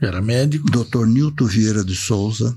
Era 0.00 0.22
médico. 0.22 0.70
Doutor 0.70 1.08
Nilton 1.08 1.46
Vieira 1.46 1.84
de 1.84 1.96
Souza 1.96 2.56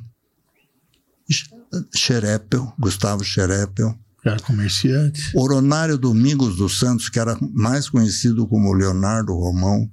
Xerépel, 1.95 2.71
Gustavo 2.77 3.23
Xerépel. 3.23 3.97
Era 4.23 4.39
comerciante. 4.39 5.31
Oronário 5.33 5.97
Domingos 5.97 6.57
dos 6.57 6.77
Santos, 6.77 7.09
que 7.09 7.19
era 7.19 7.35
mais 7.55 7.89
conhecido 7.89 8.47
como 8.47 8.71
Leonardo 8.71 9.33
Romão. 9.33 9.91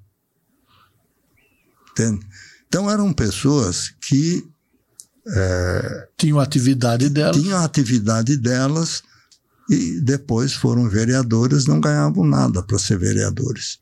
Entende? 1.95 2.27
Então 2.67 2.91
eram 2.91 3.13
pessoas 3.13 3.95
que. 4.01 4.47
É, 5.27 6.09
tinham 6.19 6.41
atividade 6.41 7.09
delas. 7.09 7.41
Tinham 7.41 7.59
a 7.59 7.65
atividade 7.65 8.37
delas 8.37 9.03
e 9.71 10.01
depois 10.01 10.53
foram 10.53 10.89
vereadores, 10.89 11.67
não 11.67 11.81
ganhavam 11.81 12.25
nada 12.25 12.63
para 12.63 12.79
ser 12.79 12.99
vereadores. 12.99 13.79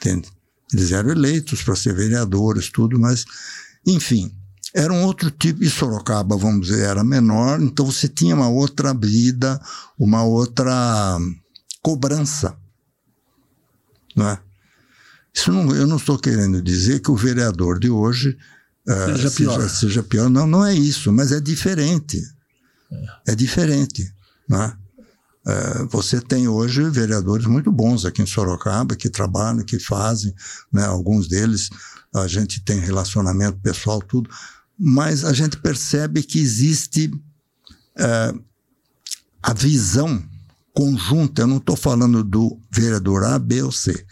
Entende? 0.00 0.28
Eles 0.72 0.90
eram 0.90 1.10
eleitos 1.10 1.62
para 1.62 1.76
ser 1.76 1.94
vereadores, 1.94 2.70
tudo, 2.70 2.98
mas, 2.98 3.24
enfim, 3.86 4.32
era 4.74 4.92
um 4.92 5.02
outro 5.02 5.30
tipo, 5.30 5.62
e 5.62 5.70
Sorocaba, 5.70 6.36
vamos 6.36 6.68
dizer, 6.68 6.84
era 6.84 7.04
menor, 7.04 7.60
então 7.60 7.84
você 7.86 8.08
tinha 8.08 8.34
uma 8.34 8.48
outra 8.48 8.94
vida, 8.94 9.60
uma 9.98 10.22
outra 10.22 11.18
cobrança. 11.82 12.56
Não 14.16 14.28
é? 14.28 14.40
Isso 15.40 15.50
não, 15.50 15.74
eu 15.74 15.86
não 15.86 15.96
estou 15.96 16.18
querendo 16.18 16.60
dizer 16.60 17.00
que 17.00 17.10
o 17.10 17.16
vereador 17.16 17.78
de 17.78 17.88
hoje 17.88 18.36
uh, 18.86 19.16
seja, 19.16 19.30
pior. 19.30 19.54
Seja, 19.54 19.68
seja, 19.74 20.02
pior. 20.02 20.28
Não, 20.28 20.46
não 20.46 20.62
é 20.62 20.74
isso, 20.74 21.10
mas 21.10 21.32
é 21.32 21.40
diferente. 21.40 22.22
É, 23.26 23.32
é 23.32 23.34
diferente. 23.34 24.12
Né? 24.46 24.76
Uh, 25.46 25.88
você 25.88 26.20
tem 26.20 26.46
hoje 26.46 26.82
vereadores 26.90 27.46
muito 27.46 27.72
bons 27.72 28.04
aqui 28.04 28.20
em 28.20 28.26
Sorocaba 28.26 28.94
que 28.94 29.08
trabalham, 29.08 29.64
que 29.64 29.78
fazem, 29.78 30.34
né? 30.70 30.84
alguns 30.84 31.26
deles 31.26 31.70
a 32.14 32.26
gente 32.26 32.62
tem 32.62 32.78
relacionamento 32.78 33.58
pessoal, 33.60 34.02
tudo, 34.02 34.28
mas 34.78 35.24
a 35.24 35.32
gente 35.32 35.56
percebe 35.56 36.22
que 36.22 36.38
existe 36.38 37.06
uh, 37.06 38.44
a 39.42 39.54
visão 39.54 40.22
conjunta, 40.74 41.42
eu 41.42 41.46
não 41.46 41.56
estou 41.56 41.76
falando 41.76 42.22
do 42.22 42.60
vereador 42.70 43.24
A, 43.24 43.38
B 43.38 43.62
ou 43.62 43.72
C, 43.72 44.04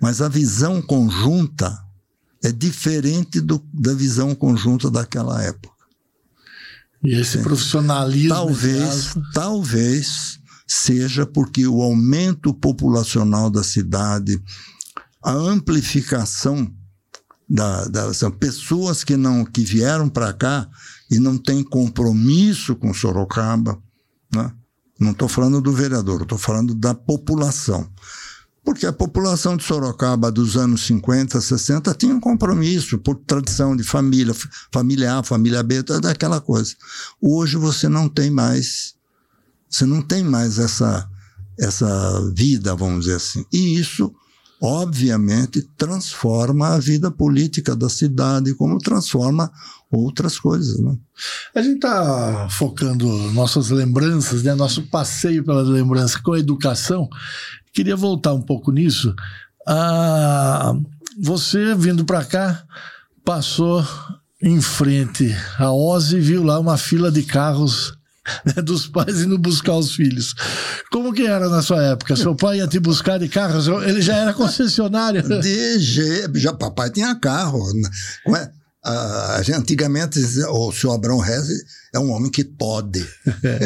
mas 0.00 0.20
a 0.20 0.28
visão 0.28 0.80
conjunta 0.80 1.78
é 2.42 2.50
diferente 2.50 3.40
do, 3.40 3.62
da 3.72 3.92
visão 3.92 4.34
conjunta 4.34 4.90
daquela 4.90 5.42
época. 5.42 5.74
E 7.04 7.14
esse 7.14 7.38
profissionalismo. 7.38 8.28
Talvez, 8.28 9.14
talvez 9.32 10.40
seja 10.66 11.26
porque 11.26 11.66
o 11.66 11.82
aumento 11.82 12.54
populacional 12.54 13.50
da 13.50 13.62
cidade, 13.62 14.40
a 15.22 15.32
amplificação 15.32 16.72
da, 17.48 17.84
da 17.86 18.14
são 18.14 18.30
pessoas 18.30 19.02
que 19.02 19.16
não 19.16 19.44
que 19.44 19.62
vieram 19.62 20.08
para 20.08 20.32
cá 20.32 20.68
e 21.10 21.18
não 21.18 21.36
têm 21.36 21.64
compromisso 21.64 22.76
com 22.76 22.94
Sorocaba, 22.94 23.82
né? 24.32 24.52
Não 24.98 25.12
estou 25.12 25.28
falando 25.28 25.62
do 25.62 25.72
vereador, 25.72 26.22
estou 26.22 26.36
falando 26.38 26.74
da 26.74 26.94
população. 26.94 27.90
Porque 28.64 28.86
a 28.86 28.92
população 28.92 29.56
de 29.56 29.64
Sorocaba 29.64 30.30
dos 30.30 30.56
anos 30.56 30.86
50, 30.86 31.40
60 31.40 31.94
tinha 31.94 32.14
um 32.14 32.20
compromisso 32.20 32.98
por 32.98 33.16
tradição 33.16 33.74
de 33.74 33.82
família, 33.82 34.34
família 34.72 35.18
A, 35.18 35.22
família 35.22 35.62
B, 35.62 35.82
toda 35.82 36.10
aquela 36.10 36.40
coisa. 36.40 36.74
Hoje 37.20 37.56
você 37.56 37.88
não 37.88 38.08
tem 38.08 38.30
mais, 38.30 38.94
você 39.68 39.86
não 39.86 40.02
tem 40.02 40.22
mais 40.22 40.58
essa, 40.58 41.08
essa 41.58 42.32
vida, 42.34 42.74
vamos 42.74 43.04
dizer 43.04 43.16
assim. 43.16 43.44
E 43.52 43.78
isso 43.78 44.14
obviamente 44.60 45.62
transforma 45.76 46.74
a 46.74 46.78
vida 46.78 47.10
política 47.10 47.74
da 47.74 47.88
cidade, 47.88 48.54
como 48.54 48.78
transforma 48.78 49.50
outras 49.90 50.38
coisas. 50.38 50.78
Né? 50.78 50.96
A 51.54 51.62
gente 51.62 51.76
está 51.76 52.46
focando 52.50 53.06
nossas 53.32 53.70
lembranças, 53.70 54.42
né? 54.42 54.54
nosso 54.54 54.82
passeio 54.88 55.42
pelas 55.44 55.66
lembranças 55.66 56.16
com 56.16 56.32
a 56.32 56.38
educação. 56.38 57.08
Queria 57.72 57.96
voltar 57.96 58.32
um 58.34 58.42
pouco 58.42 58.72
nisso. 58.72 59.14
Ah, 59.66 60.74
você 61.20 61.74
vindo 61.74 62.04
para 62.04 62.24
cá 62.24 62.64
passou 63.24 63.86
em 64.42 64.60
frente 64.60 65.34
a 65.58 65.70
Oz 65.70 66.12
e 66.12 66.20
viu 66.20 66.42
lá 66.42 66.58
uma 66.58 66.78
fila 66.78 67.12
de 67.12 67.22
carros 67.22 67.92
né, 68.44 68.62
dos 68.62 68.86
pais 68.86 69.20
indo 69.20 69.38
buscar 69.38 69.74
os 69.74 69.94
filhos. 69.94 70.34
Como 70.90 71.12
que 71.12 71.26
era 71.26 71.48
na 71.48 71.62
sua 71.62 71.82
época? 71.82 72.16
Seu 72.16 72.34
pai 72.34 72.58
ia 72.58 72.66
te 72.66 72.78
buscar 72.78 73.18
de 73.18 73.28
carro? 73.28 73.82
Ele 73.82 74.00
já 74.00 74.16
era 74.16 74.32
concessionário? 74.32 75.22
De 75.40 75.78
jeito, 75.78 76.56
papai 76.58 76.90
tinha 76.90 77.14
carro. 77.14 77.62
A 78.82 79.42
gente, 79.42 79.58
antigamente, 79.58 80.18
o 80.48 80.72
senhor 80.72 80.94
Abrão 80.94 81.18
Reze 81.18 81.62
é 81.92 81.98
um 81.98 82.10
homem 82.10 82.30
que 82.30 82.42
pode. 82.42 83.06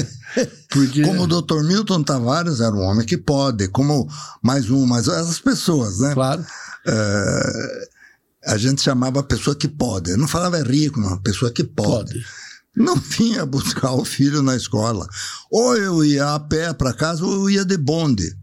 Porque... 0.70 1.02
Como 1.02 1.22
o 1.22 1.26
doutor 1.26 1.62
Milton 1.62 2.02
Tavares 2.02 2.60
era 2.60 2.74
um 2.74 2.82
homem 2.82 3.06
que 3.06 3.16
pode, 3.16 3.68
como 3.68 4.08
mais 4.42 4.70
um, 4.70 4.84
mais 4.84 5.06
essas 5.06 5.38
pessoas, 5.38 6.00
né? 6.00 6.14
Claro. 6.14 6.44
É, 6.86 7.88
a 8.46 8.56
gente 8.58 8.82
chamava 8.82 9.20
a 9.20 9.24
pessoa 9.24 9.54
que 9.54 9.68
pode. 9.68 10.10
Eu 10.10 10.18
não 10.18 10.26
falava 10.26 10.58
é 10.58 10.62
rico, 10.62 10.98
não, 10.98 11.16
pessoa 11.18 11.50
que 11.52 11.62
pode. 11.62 12.14
pode 12.14 12.24
não 12.76 12.96
vinha 12.98 13.46
buscar 13.46 13.92
o 13.92 14.04
filho 14.04 14.42
na 14.42 14.56
escola. 14.56 15.06
Ou 15.50 15.76
eu 15.76 16.04
ia 16.04 16.34
a 16.34 16.40
pé 16.40 16.72
para 16.72 16.92
casa 16.92 17.24
ou 17.24 17.32
eu 17.32 17.50
ia 17.50 17.64
de 17.64 17.76
bonde. 17.76 18.36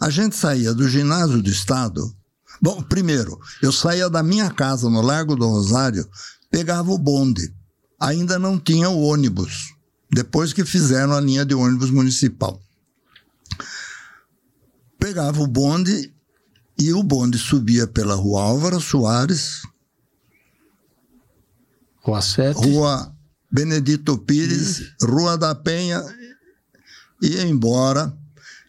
A 0.00 0.10
gente 0.10 0.36
saía 0.36 0.74
do 0.74 0.88
ginásio 0.88 1.42
do 1.42 1.50
Estado. 1.50 2.14
Bom, 2.60 2.82
primeiro, 2.82 3.38
eu 3.62 3.72
saía 3.72 4.10
da 4.10 4.22
minha 4.22 4.50
casa 4.50 4.90
no 4.90 5.00
Largo 5.00 5.36
do 5.36 5.46
Rosário, 5.46 6.08
pegava 6.50 6.90
o 6.90 6.98
bonde. 6.98 7.54
Ainda 8.00 8.38
não 8.38 8.58
tinha 8.58 8.88
o 8.88 9.02
ônibus, 9.02 9.74
depois 10.10 10.52
que 10.52 10.64
fizeram 10.64 11.12
a 11.12 11.20
linha 11.20 11.44
de 11.44 11.54
ônibus 11.54 11.90
municipal. 11.90 12.60
Pegava 14.98 15.40
o 15.40 15.46
bonde 15.46 16.12
e 16.78 16.92
o 16.92 17.02
bonde 17.02 17.38
subia 17.38 17.86
pela 17.86 18.14
Rua 18.14 18.42
Álvaro 18.42 18.80
Soares, 18.80 19.62
Rua 22.08 22.22
7. 22.22 22.56
Rua 22.56 23.14
Benedito 23.50 24.16
Pires, 24.18 24.94
Rua 25.02 25.36
da 25.36 25.54
Penha, 25.54 26.02
ia 27.22 27.42
embora. 27.42 28.16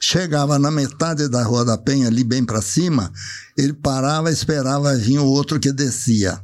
Chegava 0.02 0.58
na 0.58 0.72
metade 0.72 1.28
da 1.28 1.44
Rua 1.44 1.66
da 1.66 1.78
Penha, 1.78 2.08
ali 2.08 2.24
bem 2.24 2.46
para 2.46 2.62
cima, 2.62 3.12
ele 3.58 3.74
parava, 3.74 4.32
esperava 4.32 4.96
vir 4.96 5.20
o 5.20 5.26
outro 5.26 5.60
que 5.60 5.74
descia. 5.74 6.40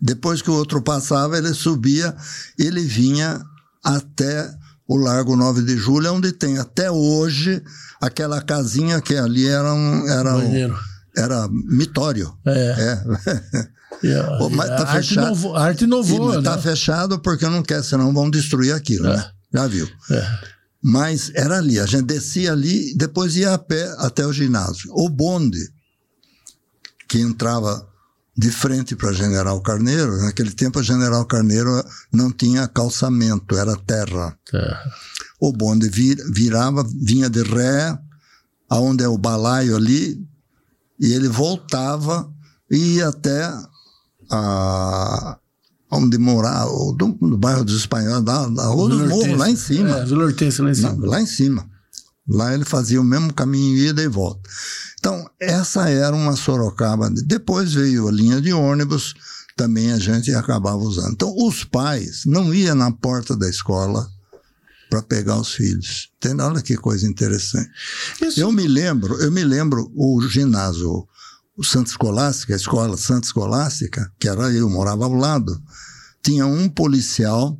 Depois 0.00 0.40
que 0.40 0.50
o 0.50 0.54
outro 0.54 0.80
passava, 0.82 1.36
ele 1.36 1.52
subia, 1.52 2.14
ele 2.58 2.82
vinha 2.82 3.42
até 3.84 4.50
o 4.88 4.96
Largo 4.96 5.36
9 5.36 5.62
de 5.62 5.76
Julho, 5.76 6.12
onde 6.12 6.32
tem 6.32 6.58
até 6.58 6.90
hoje 6.90 7.62
aquela 8.00 8.40
casinha 8.40 9.00
que 9.00 9.16
ali 9.16 9.46
era 9.46 9.72
um. 9.72 10.08
Era, 10.08 10.36
um, 10.36 10.74
era 11.16 11.48
mitório. 11.48 12.32
É. 12.46 12.74
é. 12.78 13.76
Yeah, 14.04 14.38
mas 14.52 14.68
tá 14.68 14.88
arte 14.88 15.08
fechado. 15.08 15.28
Novo, 15.28 15.56
arte 15.56 15.84
inovou, 15.84 16.34
Sim, 16.34 16.42
Tá 16.42 16.58
fechado 16.58 17.18
porque 17.18 17.46
não 17.48 17.62
quer, 17.62 17.82
senão 17.82 18.12
vão 18.12 18.30
destruir 18.30 18.72
aquilo, 18.72 19.06
é. 19.08 19.16
né? 19.16 19.30
Já 19.52 19.66
viu. 19.66 19.88
É. 20.10 20.55
Mas 20.82 21.32
era 21.34 21.58
ali, 21.58 21.80
a 21.80 21.86
gente 21.86 22.04
descia 22.04 22.52
ali, 22.52 22.94
depois 22.96 23.36
ia 23.36 23.54
a 23.54 23.58
pé 23.58 23.94
até 23.98 24.26
o 24.26 24.32
ginásio. 24.32 24.90
O 24.92 25.08
bonde, 25.08 25.58
que 27.08 27.18
entrava 27.18 27.88
de 28.36 28.50
frente 28.50 28.94
para 28.94 29.12
General 29.12 29.60
Carneiro, 29.62 30.18
naquele 30.22 30.52
tempo 30.52 30.78
a 30.78 30.82
General 30.82 31.24
Carneiro 31.24 31.82
não 32.12 32.30
tinha 32.30 32.68
calçamento, 32.68 33.56
era 33.56 33.74
terra. 33.76 34.38
terra. 34.50 34.82
O 35.40 35.52
bonde 35.52 35.88
vir, 35.88 36.16
virava, 36.32 36.86
vinha 37.02 37.30
de 37.30 37.42
ré, 37.42 37.98
aonde 38.68 39.02
é 39.02 39.08
o 39.08 39.16
balaio 39.16 39.76
ali, 39.76 40.22
e 41.00 41.12
ele 41.12 41.28
voltava 41.28 42.30
e 42.70 42.96
ia 42.96 43.08
até 43.08 43.50
a, 44.30 45.38
onde 45.90 46.18
morar, 46.18 46.64
do, 46.64 47.16
no 47.20 47.36
bairro 47.36 47.64
dos 47.64 47.76
espanhóis, 47.76 48.24
da, 48.24 48.46
da 48.48 48.66
Rua 48.66 48.88
do 48.88 49.06
Morro, 49.06 49.36
lá 49.36 49.50
em 49.50 49.56
cima. 49.56 49.98
É, 49.98 50.04
Vila 50.04 50.24
Hortência, 50.24 50.64
lá 50.64 50.70
em 50.70 50.74
cima. 50.74 50.92
Não, 50.92 51.06
lá 51.06 51.20
em 51.20 51.26
cima. 51.26 51.70
Lá 52.28 52.54
ele 52.54 52.64
fazia 52.64 53.00
o 53.00 53.04
mesmo 53.04 53.32
caminho, 53.32 53.76
ida 53.76 54.02
e 54.02 54.08
volta. 54.08 54.40
Então, 54.98 55.28
essa 55.38 55.88
era 55.88 56.14
uma 56.14 56.34
Sorocaba. 56.34 57.08
Depois 57.10 57.72
veio 57.72 58.08
a 58.08 58.12
linha 58.12 58.40
de 58.40 58.52
ônibus, 58.52 59.14
também 59.56 59.92
a 59.92 59.98
gente 59.98 60.34
acabava 60.34 60.76
usando. 60.78 61.12
Então, 61.12 61.32
os 61.36 61.62
pais 61.62 62.22
não 62.26 62.52
iam 62.52 62.74
na 62.74 62.90
porta 62.90 63.36
da 63.36 63.48
escola 63.48 64.08
para 64.90 65.02
pegar 65.02 65.38
os 65.40 65.54
filhos. 65.54 66.10
Tem 66.20 66.38
olha 66.40 66.60
que 66.60 66.76
coisa 66.76 67.06
interessante. 67.06 67.70
Isso. 68.20 68.40
Eu 68.40 68.50
me 68.50 68.66
lembro, 68.66 69.20
eu 69.22 69.30
me 69.30 69.44
lembro 69.44 69.90
o 69.94 70.20
ginásio 70.22 71.06
o 71.56 71.64
Santa 71.64 71.90
Escolástica, 71.90 72.52
a 72.52 72.56
escola 72.56 72.96
Santa 72.96 73.26
Escolástica, 73.26 74.12
que 74.18 74.28
era 74.28 74.52
eu, 74.52 74.68
morava 74.68 75.04
ao 75.04 75.14
lado, 75.14 75.60
tinha 76.22 76.46
um 76.46 76.68
policial, 76.68 77.58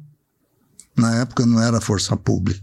na 0.96 1.16
época 1.16 1.46
não 1.46 1.60
era 1.60 1.80
Força 1.80 2.16
Pública, 2.16 2.60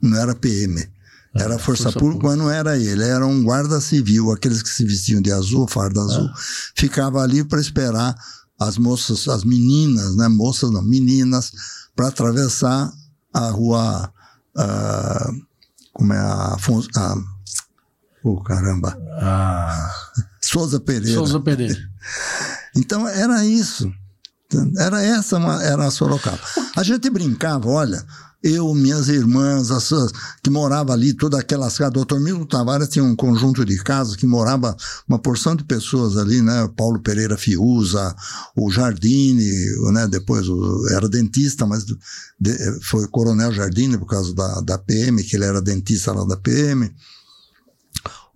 não 0.00 0.16
era 0.16 0.34
PM, 0.34 0.80
ah, 0.80 1.42
era 1.42 1.58
Força, 1.58 1.84
Força 1.84 1.98
Pública, 1.98 2.20
Pública, 2.20 2.28
mas 2.28 2.38
não 2.38 2.50
era 2.50 2.78
ele, 2.78 3.04
era 3.04 3.26
um 3.26 3.42
guarda 3.42 3.80
civil, 3.80 4.32
aqueles 4.32 4.62
que 4.62 4.70
se 4.70 4.84
vestiam 4.84 5.20
de 5.20 5.30
azul, 5.30 5.68
farda 5.68 6.00
azul, 6.00 6.26
ah. 6.26 6.34
ficava 6.74 7.20
ali 7.20 7.44
para 7.44 7.60
esperar 7.60 8.14
as 8.58 8.78
moças, 8.78 9.28
as 9.28 9.44
meninas, 9.44 10.16
né, 10.16 10.28
moças 10.28 10.70
não, 10.70 10.82
meninas, 10.82 11.52
para 11.94 12.08
atravessar 12.08 12.90
a 13.34 13.50
rua, 13.50 14.10
uh, 14.56 15.46
como 15.92 16.12
é 16.14 16.18
a, 16.18 16.54
a 16.54 17.16
Oh, 18.28 18.42
caramba. 18.42 18.98
Ah. 19.20 19.88
Souza 20.40 20.80
Pereira. 20.80 21.14
Souza 21.14 21.40
Pereira. 21.40 21.78
Então 22.78 23.08
era 23.08 23.42
isso. 23.42 23.90
Era 24.76 25.02
essa 25.02 25.38
era 25.62 25.86
a 25.86 25.90
Sorocaba. 25.90 26.38
A 26.76 26.82
gente 26.82 27.08
brincava, 27.08 27.70
olha, 27.70 28.04
eu, 28.42 28.74
minhas 28.74 29.08
irmãs, 29.08 29.70
as 29.70 30.12
que 30.42 30.50
moravam 30.50 30.92
ali, 30.92 31.14
todas 31.14 31.40
aquelas 31.40 31.78
casas. 31.78 31.94
Doutor 31.94 32.20
Milton 32.20 32.44
Tavares 32.44 32.90
tinha 32.90 33.02
um 33.02 33.16
conjunto 33.16 33.64
de 33.64 33.82
casas 33.82 34.14
que 34.14 34.26
morava 34.26 34.76
uma 35.08 35.18
porção 35.18 35.56
de 35.56 35.64
pessoas 35.64 36.18
ali, 36.18 36.42
né? 36.42 36.68
Paulo 36.76 37.00
Pereira 37.00 37.38
Fiuza, 37.38 38.14
o 38.54 38.70
Jardine, 38.70 39.50
né? 39.92 40.06
Depois 40.06 40.46
o, 40.48 40.86
era 40.90 41.08
dentista, 41.08 41.64
mas 41.64 41.86
de, 41.86 41.96
foi 42.82 43.08
Coronel 43.08 43.52
Jardine 43.52 43.96
por 43.96 44.06
causa 44.06 44.34
da, 44.34 44.60
da 44.60 44.76
PM, 44.76 45.24
que 45.24 45.34
ele 45.34 45.46
era 45.46 45.62
dentista 45.62 46.12
lá 46.12 46.26
da 46.26 46.36
PM 46.36 46.92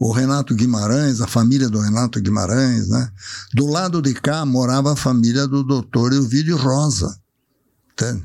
o 0.01 0.13
Renato 0.13 0.55
Guimarães, 0.55 1.21
a 1.21 1.27
família 1.27 1.69
do 1.69 1.79
Renato 1.79 2.19
Guimarães, 2.23 2.89
né? 2.89 3.13
Do 3.53 3.67
lado 3.67 4.01
de 4.01 4.15
cá 4.15 4.47
morava 4.47 4.95
a 4.95 4.97
família 4.97 5.47
do 5.47 5.63
doutor 5.63 6.15
Elvídio 6.15 6.57
Rosa, 6.57 7.21
entende? 7.93 8.25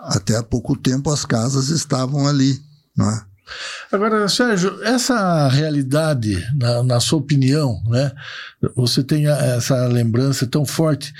Até 0.00 0.36
há 0.36 0.42
pouco 0.42 0.76
tempo 0.76 1.12
as 1.12 1.24
casas 1.24 1.68
estavam 1.68 2.26
ali, 2.26 2.60
não 2.96 3.08
é? 3.08 3.24
Agora, 3.92 4.28
Sérgio, 4.28 4.82
essa 4.82 5.46
realidade, 5.46 6.44
na, 6.56 6.82
na 6.82 6.98
sua 6.98 7.20
opinião, 7.20 7.80
né? 7.86 8.10
Você 8.74 9.04
tem 9.04 9.28
essa 9.28 9.86
lembrança 9.86 10.44
tão 10.44 10.64
forte. 10.66 11.14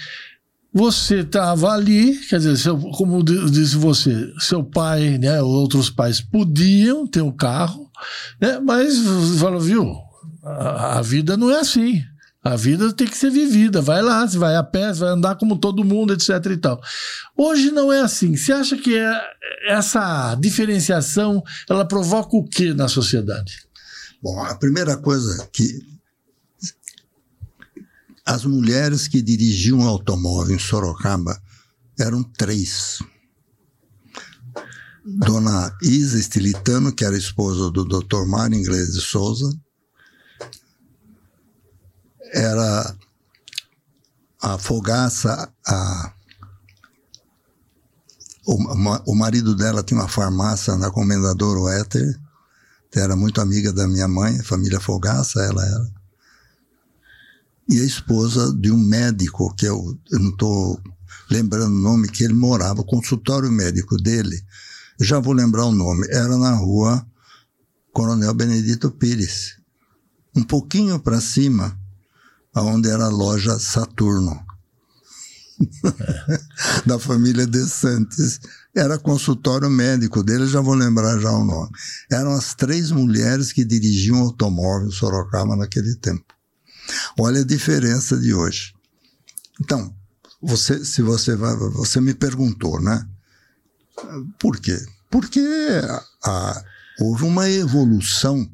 Você 0.74 1.20
estava 1.20 1.70
ali, 1.70 2.16
quer 2.28 2.38
dizer, 2.38 2.56
seu, 2.56 2.76
como 2.76 3.22
disse 3.22 3.76
você, 3.76 4.32
seu 4.40 4.64
pai, 4.64 5.18
né, 5.18 5.40
outros 5.42 5.90
pais 5.90 6.20
podiam 6.20 7.06
ter 7.06 7.20
um 7.20 7.30
carro, 7.30 7.91
né, 8.40 8.58
mas 8.60 8.96
falou, 9.38 9.60
viu, 9.60 9.94
a, 10.42 10.98
a 10.98 11.02
vida 11.02 11.36
não 11.36 11.50
é 11.50 11.60
assim. 11.60 12.02
A 12.44 12.56
vida 12.56 12.92
tem 12.92 13.06
que 13.06 13.16
ser 13.16 13.30
vivida. 13.30 13.80
Vai 13.80 14.02
lá, 14.02 14.26
você 14.26 14.36
vai 14.36 14.56
a 14.56 14.64
pé, 14.64 14.92
você 14.92 15.00
vai 15.00 15.10
andar 15.10 15.36
como 15.36 15.56
todo 15.56 15.84
mundo, 15.84 16.12
etc 16.12 16.44
e 16.50 16.56
tal. 16.56 16.82
Hoje 17.36 17.70
não 17.70 17.92
é 17.92 18.00
assim. 18.00 18.36
Você 18.36 18.52
acha 18.52 18.76
que 18.76 18.96
é, 18.96 19.20
essa 19.68 20.34
diferenciação 20.34 21.42
ela 21.70 21.84
provoca 21.84 22.36
o 22.36 22.44
que 22.44 22.74
na 22.74 22.88
sociedade? 22.88 23.64
Bom, 24.20 24.42
a 24.42 24.56
primeira 24.56 24.96
coisa 24.96 25.48
que 25.52 25.80
as 28.26 28.44
mulheres 28.44 29.06
que 29.06 29.22
dirigiam 29.22 29.82
automóvel 29.82 30.56
em 30.56 30.58
Sorocaba 30.58 31.40
eram 31.98 32.22
três. 32.24 32.98
Dona 35.04 35.76
Isa 35.82 36.18
Estilitano, 36.18 36.92
que 36.92 37.04
era 37.04 37.16
esposa 37.16 37.70
do 37.70 37.84
Dr. 37.84 38.24
Mário 38.26 38.56
Inglês 38.56 38.92
de 38.92 39.00
Souza, 39.00 39.52
era 42.32 42.96
a 44.40 44.58
Fogaça, 44.58 45.52
a, 45.66 46.14
o, 48.46 48.54
o 49.10 49.14
marido 49.14 49.56
dela 49.56 49.82
tinha 49.82 50.00
uma 50.00 50.08
farmácia 50.08 50.76
na 50.76 50.90
Comendador 50.90 51.70
Éter, 51.72 52.20
era 52.94 53.16
muito 53.16 53.40
amiga 53.40 53.72
da 53.72 53.88
minha 53.88 54.06
mãe, 54.06 54.42
família 54.42 54.80
Fogaça, 54.80 55.40
ela 55.42 55.64
era. 55.64 55.90
E 57.68 57.80
a 57.80 57.84
esposa 57.84 58.52
de 58.52 58.70
um 58.70 58.78
médico, 58.78 59.54
que 59.54 59.66
eu, 59.66 59.98
eu 60.10 60.18
não 60.18 60.30
estou 60.30 60.80
lembrando 61.30 61.74
o 61.74 61.80
nome, 61.80 62.08
que 62.08 62.22
ele 62.22 62.34
morava, 62.34 62.82
o 62.82 62.84
consultório 62.84 63.50
médico 63.50 63.96
dele, 63.96 64.44
já 65.02 65.18
vou 65.18 65.32
lembrar 65.32 65.66
o 65.66 65.72
nome, 65.72 66.06
era 66.10 66.36
na 66.36 66.54
rua 66.54 67.04
Coronel 67.92 68.34
Benedito 68.34 68.90
Pires. 68.90 69.56
Um 70.34 70.42
pouquinho 70.42 70.98
para 70.98 71.20
cima, 71.20 71.78
onde 72.56 72.88
era 72.88 73.04
a 73.04 73.10
loja 73.10 73.58
Saturno, 73.58 74.40
da 76.86 76.98
família 76.98 77.46
De 77.46 77.66
Santos. 77.66 78.40
Era 78.74 78.98
consultório 78.98 79.68
médico 79.68 80.22
dele, 80.22 80.46
já 80.46 80.60
vou 80.60 80.74
lembrar 80.74 81.18
já 81.18 81.30
o 81.30 81.44
nome. 81.44 81.70
Eram 82.10 82.32
as 82.32 82.54
três 82.54 82.90
mulheres 82.90 83.52
que 83.52 83.64
dirigiam 83.64 84.20
o 84.20 84.24
automóvel 84.24 84.90
Sorocaba 84.90 85.54
naquele 85.54 85.94
tempo. 85.96 86.24
Olha 87.18 87.42
a 87.42 87.44
diferença 87.44 88.16
de 88.16 88.32
hoje. 88.32 88.74
Então, 89.60 89.94
você, 90.40 90.84
se 90.84 91.02
você 91.02 91.36
vai, 91.36 91.54
você 91.56 92.00
me 92.00 92.14
perguntou, 92.14 92.80
né? 92.80 93.06
Por 94.38 94.58
quê? 94.58 94.78
Porque 95.10 95.40
a, 96.24 96.64
houve 97.00 97.24
uma 97.24 97.48
evolução 97.48 98.50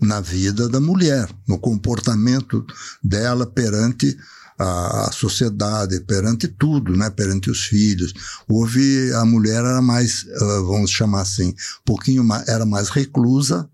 na 0.00 0.20
vida 0.20 0.68
da 0.68 0.80
mulher, 0.80 1.28
no 1.46 1.58
comportamento 1.58 2.64
dela 3.02 3.46
perante 3.46 4.16
a, 4.58 5.10
sociedade, 5.12 6.00
perante 6.00 6.48
tudo, 6.48 6.96
né? 6.96 7.10
perante 7.10 7.50
os 7.50 7.64
filhos. 7.64 8.12
Houve, 8.48 9.12
a 9.14 9.24
mulher 9.24 9.64
era 9.64 9.80
mais, 9.80 10.24
uh, 10.24 10.66
vamos 10.66 10.90
chamar 10.90 11.22
assim, 11.22 11.54
pouquinho 11.84 12.24
mais, 12.24 12.46
era 12.48 12.66
mais 12.66 12.88
reclusa, 12.88 13.68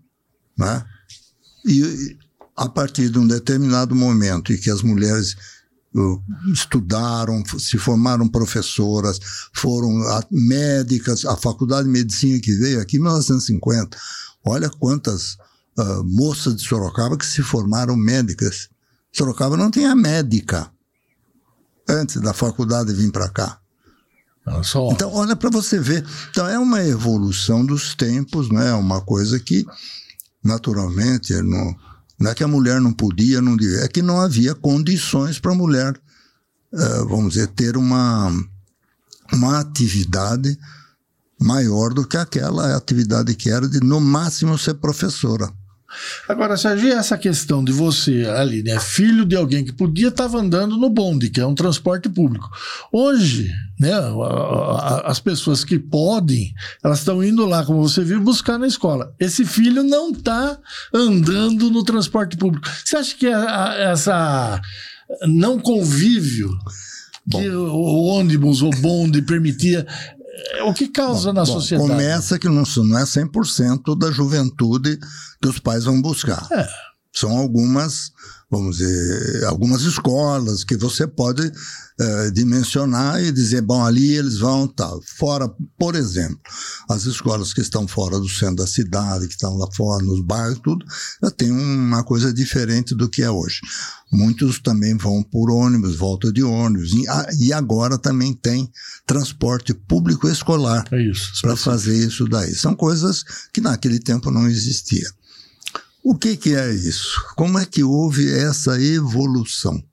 né? 0.57 0.83
E 1.65 2.17
a 2.55 2.67
partir 2.67 3.09
de 3.09 3.19
um 3.19 3.27
determinado 3.27 3.95
momento 3.95 4.51
em 4.51 4.57
que 4.57 4.69
as 4.69 4.81
mulheres 4.81 5.35
estudaram, 6.53 7.43
se 7.57 7.77
formaram 7.77 8.27
professoras, 8.27 9.19
foram 9.53 9.89
médicas, 10.29 11.25
a 11.25 11.35
faculdade 11.35 11.85
de 11.85 11.91
medicina 11.91 12.39
que 12.39 12.53
veio 12.53 12.79
aqui 12.79 12.97
em 12.97 12.99
1950, 12.99 13.97
olha 14.45 14.69
quantas 14.69 15.33
uh, 15.77 16.03
moças 16.05 16.55
de 16.55 16.67
Sorocaba 16.67 17.17
que 17.17 17.25
se 17.25 17.41
formaram 17.41 17.95
médicas. 17.95 18.69
Sorocaba 19.11 19.57
não 19.57 19.71
tinha 19.71 19.95
médica 19.95 20.71
antes 21.87 22.21
da 22.21 22.33
faculdade 22.33 22.93
vir 22.93 23.11
para 23.11 23.29
cá. 23.29 23.59
Então, 24.93 25.13
olha 25.13 25.35
para 25.35 25.49
você 25.49 25.79
ver. 25.79 26.05
Então, 26.29 26.47
é 26.47 26.57
uma 26.57 26.83
evolução 26.83 27.65
dos 27.65 27.95
tempos, 27.95 28.49
não 28.49 28.61
é 28.61 28.73
uma 28.73 29.01
coisa 29.01 29.39
que, 29.39 29.65
naturalmente, 30.43 31.33
não, 31.41 31.75
não 32.19 32.31
é 32.31 32.35
que 32.35 32.43
a 32.43 32.47
mulher 32.47 32.81
não 32.81 32.91
podia, 32.91 33.41
não 33.41 33.55
devia, 33.55 33.79
é 33.79 33.87
que 33.87 34.01
não 34.01 34.19
havia 34.19 34.53
condições 34.53 35.39
para 35.39 35.51
a 35.51 35.55
mulher, 35.55 35.99
uh, 36.73 37.07
vamos 37.07 37.33
dizer, 37.33 37.47
ter 37.47 37.77
uma, 37.77 38.29
uma 39.31 39.59
atividade 39.59 40.57
maior 41.39 41.93
do 41.93 42.05
que 42.05 42.17
aquela 42.17 42.75
atividade 42.75 43.33
que 43.35 43.49
era 43.49 43.67
de, 43.67 43.79
no 43.79 44.01
máximo, 44.01 44.57
ser 44.57 44.73
professora. 44.75 45.51
Agora, 46.27 46.57
Sérgio, 46.57 46.93
essa 46.93 47.17
questão 47.17 47.63
de 47.63 47.71
você 47.71 48.25
ali, 48.37 48.61
né, 48.63 48.79
filho 48.79 49.25
de 49.25 49.35
alguém 49.35 49.63
que 49.65 49.71
podia 49.71 50.09
estava 50.09 50.39
andando 50.39 50.77
no 50.77 50.89
bonde, 50.89 51.29
que 51.29 51.39
é 51.39 51.45
um 51.45 51.55
transporte 51.55 52.07
público. 52.07 52.49
Hoje, 52.91 53.51
né, 53.79 53.93
as 55.03 55.19
pessoas 55.19 55.63
que 55.63 55.79
podem, 55.79 56.53
elas 56.83 56.99
estão 56.99 57.23
indo 57.23 57.45
lá, 57.45 57.65
como 57.65 57.87
você 57.87 58.03
viu, 58.03 58.19
buscar 58.21 58.57
na 58.57 58.67
escola. 58.67 59.13
Esse 59.19 59.45
filho 59.45 59.83
não 59.83 60.11
está 60.11 60.57
andando 60.93 61.69
no 61.69 61.83
transporte 61.83 62.37
público. 62.37 62.67
Você 62.85 62.97
acha 62.97 63.15
que 63.15 63.27
essa 63.27 64.61
não 65.27 65.57
convívio 65.59 66.49
que 67.29 67.49
Bom. 67.49 67.57
o 67.57 68.03
ônibus, 68.05 68.61
o 68.61 68.69
bonde 68.71 69.21
permitia 69.21 69.85
é, 69.85 70.18
o 70.65 70.73
que 70.73 70.87
causa 70.87 71.29
bom, 71.29 71.39
na 71.39 71.45
bom, 71.45 71.53
sociedade? 71.53 71.89
Começa 71.89 72.39
que 72.39 72.47
não, 72.47 72.63
não 72.85 72.97
é 72.99 73.03
100% 73.03 73.97
da 73.97 74.11
juventude 74.11 74.97
que 75.41 75.47
os 75.47 75.59
pais 75.59 75.85
vão 75.85 76.01
buscar. 76.01 76.47
É. 76.51 76.67
São 77.13 77.37
algumas, 77.37 78.11
vamos 78.49 78.77
dizer, 78.77 79.45
algumas 79.45 79.81
escolas 79.81 80.63
que 80.63 80.77
você 80.77 81.07
pode 81.07 81.51
é, 81.99 82.31
dimensionar 82.31 83.21
e 83.21 83.31
dizer, 83.31 83.61
bom, 83.61 83.83
ali 83.83 84.13
eles 84.13 84.37
vão 84.37 84.67
tal. 84.67 85.01
Fora, 85.17 85.49
por 85.77 85.95
exemplo, 85.95 86.39
as 86.89 87.05
escolas 87.05 87.53
que 87.53 87.59
estão 87.59 87.87
fora 87.87 88.17
do 88.17 88.29
centro 88.29 88.55
da 88.55 88.67
cidade, 88.67 89.27
que 89.27 89.33
estão 89.33 89.57
lá 89.57 89.67
fora, 89.75 90.03
nos 90.03 90.23
bairros, 90.23 90.59
tudo, 90.59 90.85
já 91.21 91.29
tem 91.29 91.51
uma 91.51 92.03
coisa 92.03 92.31
diferente 92.31 92.95
do 92.95 93.09
que 93.09 93.21
é 93.21 93.29
hoje. 93.29 93.59
Muitos 94.11 94.59
também 94.59 94.95
vão 94.95 95.21
por 95.21 95.51
ônibus, 95.51 95.97
volta 95.97 96.31
de 96.31 96.41
ônibus. 96.41 96.91
E 97.37 97.51
agora 97.51 97.97
também 97.97 98.33
tem 98.33 98.71
transporte 99.05 99.73
público 99.73 100.29
escolar 100.29 100.85
é 100.91 100.97
para 101.41 101.55
fazer 101.55 101.97
isso 101.97 102.25
daí. 102.29 102.55
São 102.55 102.75
coisas 102.75 103.23
que 103.53 103.59
naquele 103.59 103.99
tempo 103.99 104.31
não 104.31 104.47
existia. 104.47 105.07
O 106.03 106.15
que, 106.15 106.37
que 106.37 106.55
é 106.55 106.73
isso? 106.73 107.21
Como 107.35 107.59
é 107.59 107.65
que 107.65 107.83
houve 107.83 108.31
essa 108.31 108.81
evolução? 108.81 109.83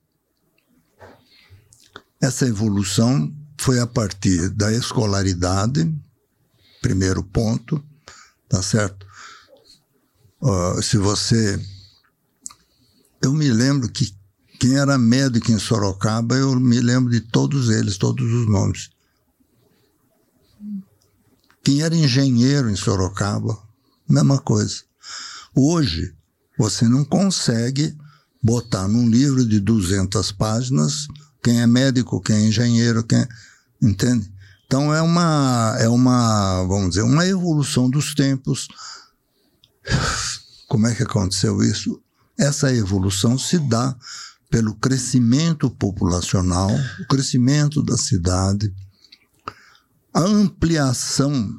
Essa 2.20 2.46
evolução 2.46 3.34
foi 3.58 3.80
a 3.80 3.86
partir 3.86 4.50
da 4.50 4.72
escolaridade, 4.72 5.92
primeiro 6.80 7.22
ponto, 7.22 7.82
tá 8.48 8.62
certo? 8.62 9.06
Uh, 10.40 10.80
se 10.82 10.96
você. 10.96 11.60
Eu 13.20 13.32
me 13.32 13.50
lembro 13.50 13.90
que 13.90 14.14
quem 14.60 14.76
era 14.78 14.96
médico 14.96 15.50
em 15.50 15.58
Sorocaba, 15.58 16.36
eu 16.36 16.58
me 16.58 16.80
lembro 16.80 17.10
de 17.10 17.20
todos 17.20 17.68
eles, 17.68 17.98
todos 17.98 18.24
os 18.32 18.46
nomes. 18.48 18.90
Quem 21.62 21.82
era 21.82 21.96
engenheiro 21.96 22.70
em 22.70 22.76
Sorocaba, 22.76 23.58
mesma 24.08 24.38
coisa. 24.38 24.85
Hoje, 25.58 26.14
você 26.58 26.86
não 26.86 27.02
consegue 27.02 27.96
botar 28.42 28.86
num 28.86 29.08
livro 29.08 29.46
de 29.46 29.58
200 29.58 30.30
páginas 30.32 31.08
quem 31.42 31.62
é 31.62 31.66
médico, 31.66 32.20
quem 32.20 32.36
é 32.36 32.48
engenheiro, 32.48 33.02
quem 33.02 33.20
é, 33.20 33.28
entende? 33.82 34.30
Então 34.66 34.92
é 34.92 35.00
uma 35.00 35.76
é 35.78 35.88
uma, 35.88 36.62
vamos 36.64 36.90
dizer, 36.90 37.02
uma 37.02 37.24
evolução 37.24 37.88
dos 37.88 38.14
tempos. 38.14 38.68
Como 40.68 40.86
é 40.86 40.94
que 40.94 41.04
aconteceu 41.04 41.62
isso? 41.62 42.02
Essa 42.38 42.74
evolução 42.74 43.38
se 43.38 43.58
dá 43.58 43.96
pelo 44.50 44.74
crescimento 44.74 45.70
populacional, 45.70 46.70
o 47.00 47.06
crescimento 47.06 47.82
da 47.82 47.96
cidade, 47.96 48.74
a 50.12 50.20
ampliação 50.20 51.56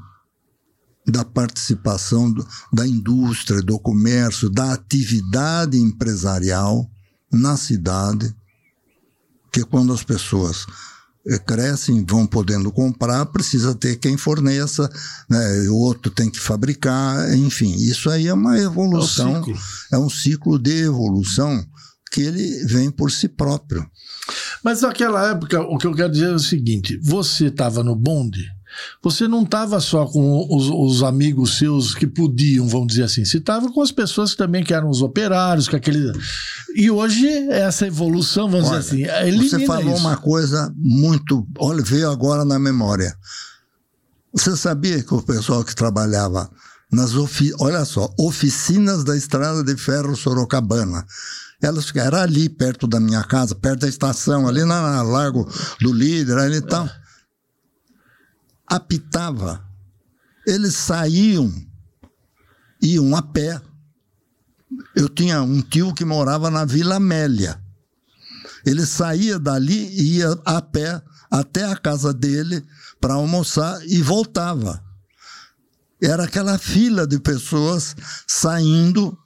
da 1.07 1.23
participação 1.23 2.31
do, 2.31 2.45
da 2.73 2.85
indústria, 2.85 3.61
do 3.61 3.79
comércio, 3.79 4.49
da 4.49 4.73
atividade 4.73 5.77
empresarial 5.77 6.89
na 7.31 7.55
cidade, 7.55 8.33
que 9.51 9.63
quando 9.63 9.93
as 9.93 10.03
pessoas 10.03 10.65
eh, 11.25 11.39
crescem, 11.39 12.05
vão 12.05 12.27
podendo 12.27 12.71
comprar, 12.71 13.25
precisa 13.27 13.73
ter 13.73 13.95
quem 13.97 14.17
forneça, 14.17 14.89
né? 15.29 15.69
o 15.69 15.75
outro 15.75 16.11
tem 16.11 16.29
que 16.29 16.39
fabricar, 16.39 17.33
enfim, 17.35 17.73
isso 17.75 18.09
aí 18.09 18.27
é 18.27 18.33
uma 18.33 18.57
evolução, 18.59 19.35
é 19.35 19.39
um 19.39 19.43
ciclo, 19.43 19.59
é 19.93 19.97
um 19.97 20.09
ciclo 20.09 20.59
de 20.59 20.83
evolução 20.83 21.65
que 22.11 22.21
ele 22.21 22.65
vem 22.65 22.91
por 22.91 23.11
si 23.11 23.27
próprio. 23.27 23.85
Mas 24.63 24.81
naquela 24.81 25.29
época, 25.29 25.61
o 25.61 25.77
que 25.77 25.87
eu 25.87 25.93
quero 25.93 26.11
dizer 26.11 26.29
é 26.29 26.35
o 26.35 26.39
seguinte: 26.39 26.99
você 27.01 27.45
estava 27.45 27.83
no 27.83 27.95
bonde, 27.95 28.45
você 29.01 29.27
não 29.27 29.43
estava 29.43 29.79
só 29.79 30.05
com 30.05 30.47
os, 30.49 30.69
os, 30.69 31.03
amigos 31.03 31.57
seus 31.57 31.93
que 31.93 32.07
podiam, 32.07 32.67
vamos 32.67 32.87
dizer 32.87 33.03
assim, 33.03 33.25
você 33.25 33.37
estava 33.37 33.71
com 33.71 33.81
as 33.81 33.91
pessoas 33.91 34.31
que 34.31 34.37
também 34.37 34.63
que 34.63 34.73
eram 34.73 34.89
os 34.89 35.01
operários, 35.01 35.67
com 35.67 35.75
aquele. 35.75 36.11
E 36.75 36.89
hoje 36.89 37.27
essa 37.49 37.87
evolução, 37.87 38.49
vamos 38.49 38.69
olha, 38.69 38.79
dizer 38.79 39.09
assim, 39.09 39.37
Você 39.37 39.65
falou 39.65 39.93
isso. 39.93 40.01
uma 40.01 40.17
coisa 40.17 40.73
muito. 40.75 41.47
Olha, 41.57 41.83
veio 41.83 42.09
agora 42.09 42.43
na 42.43 42.59
memória. 42.59 43.15
Você 44.33 44.55
sabia 44.55 45.01
que 45.01 45.13
o 45.13 45.21
pessoal 45.21 45.63
que 45.63 45.75
trabalhava 45.75 46.49
nas 46.91 47.15
ofi... 47.15 47.51
olha 47.59 47.83
só, 47.85 48.13
oficinas 48.19 49.03
da 49.03 49.15
Estrada 49.15 49.63
de 49.63 49.75
Ferro 49.75 50.15
Sorocabana 50.15 51.05
elas 51.61 51.91
eram 51.95 52.19
ali 52.19 52.49
perto 52.49 52.87
da 52.87 52.99
minha 52.99 53.23
casa, 53.23 53.55
perto 53.55 53.81
da 53.81 53.87
estação, 53.87 54.47
ali 54.47 54.63
na, 54.63 54.81
na 54.81 55.01
Largo 55.01 55.47
do 55.81 55.91
Líder, 55.91 56.37
ali 56.37 56.57
e 56.57 56.61
tal. 56.61 56.87
Apitava. 58.67 59.65
Eles 60.45 60.75
saíam, 60.75 61.53
iam 62.81 63.15
a 63.15 63.21
pé. 63.21 63.61
Eu 64.95 65.07
tinha 65.09 65.41
um 65.41 65.61
tio 65.61 65.93
que 65.93 66.03
morava 66.05 66.49
na 66.49 66.65
Vila 66.65 66.95
Amélia. 66.95 67.61
Ele 68.65 68.85
saía 68.85 69.39
dali 69.39 69.87
e 69.87 70.17
ia 70.17 70.31
a 70.45 70.61
pé 70.61 71.01
até 71.31 71.65
a 71.65 71.75
casa 71.75 72.13
dele 72.13 72.65
para 72.99 73.13
almoçar 73.13 73.79
e 73.87 74.01
voltava. 74.01 74.83
Era 76.01 76.25
aquela 76.25 76.57
fila 76.57 77.07
de 77.07 77.19
pessoas 77.19 77.95
saindo 78.27 79.17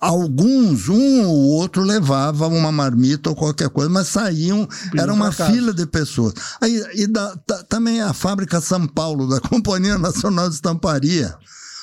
alguns, 0.00 0.88
um 0.88 1.26
ou 1.26 1.48
outro 1.56 1.82
levava 1.82 2.46
uma 2.46 2.70
marmita 2.70 3.30
ou 3.30 3.36
qualquer 3.36 3.68
coisa, 3.68 3.90
mas 3.90 4.08
saíam, 4.08 4.68
era 4.96 5.12
uma 5.12 5.32
fila 5.32 5.72
de 5.72 5.86
pessoas. 5.86 6.34
Aí, 6.60 6.82
e 6.94 7.06
da, 7.06 7.36
também 7.68 8.00
a 8.00 8.12
fábrica 8.12 8.60
São 8.60 8.86
Paulo, 8.86 9.28
da 9.28 9.40
Companhia 9.48 9.98
Nacional 9.98 10.48
de 10.48 10.54
Estamparia, 10.54 11.36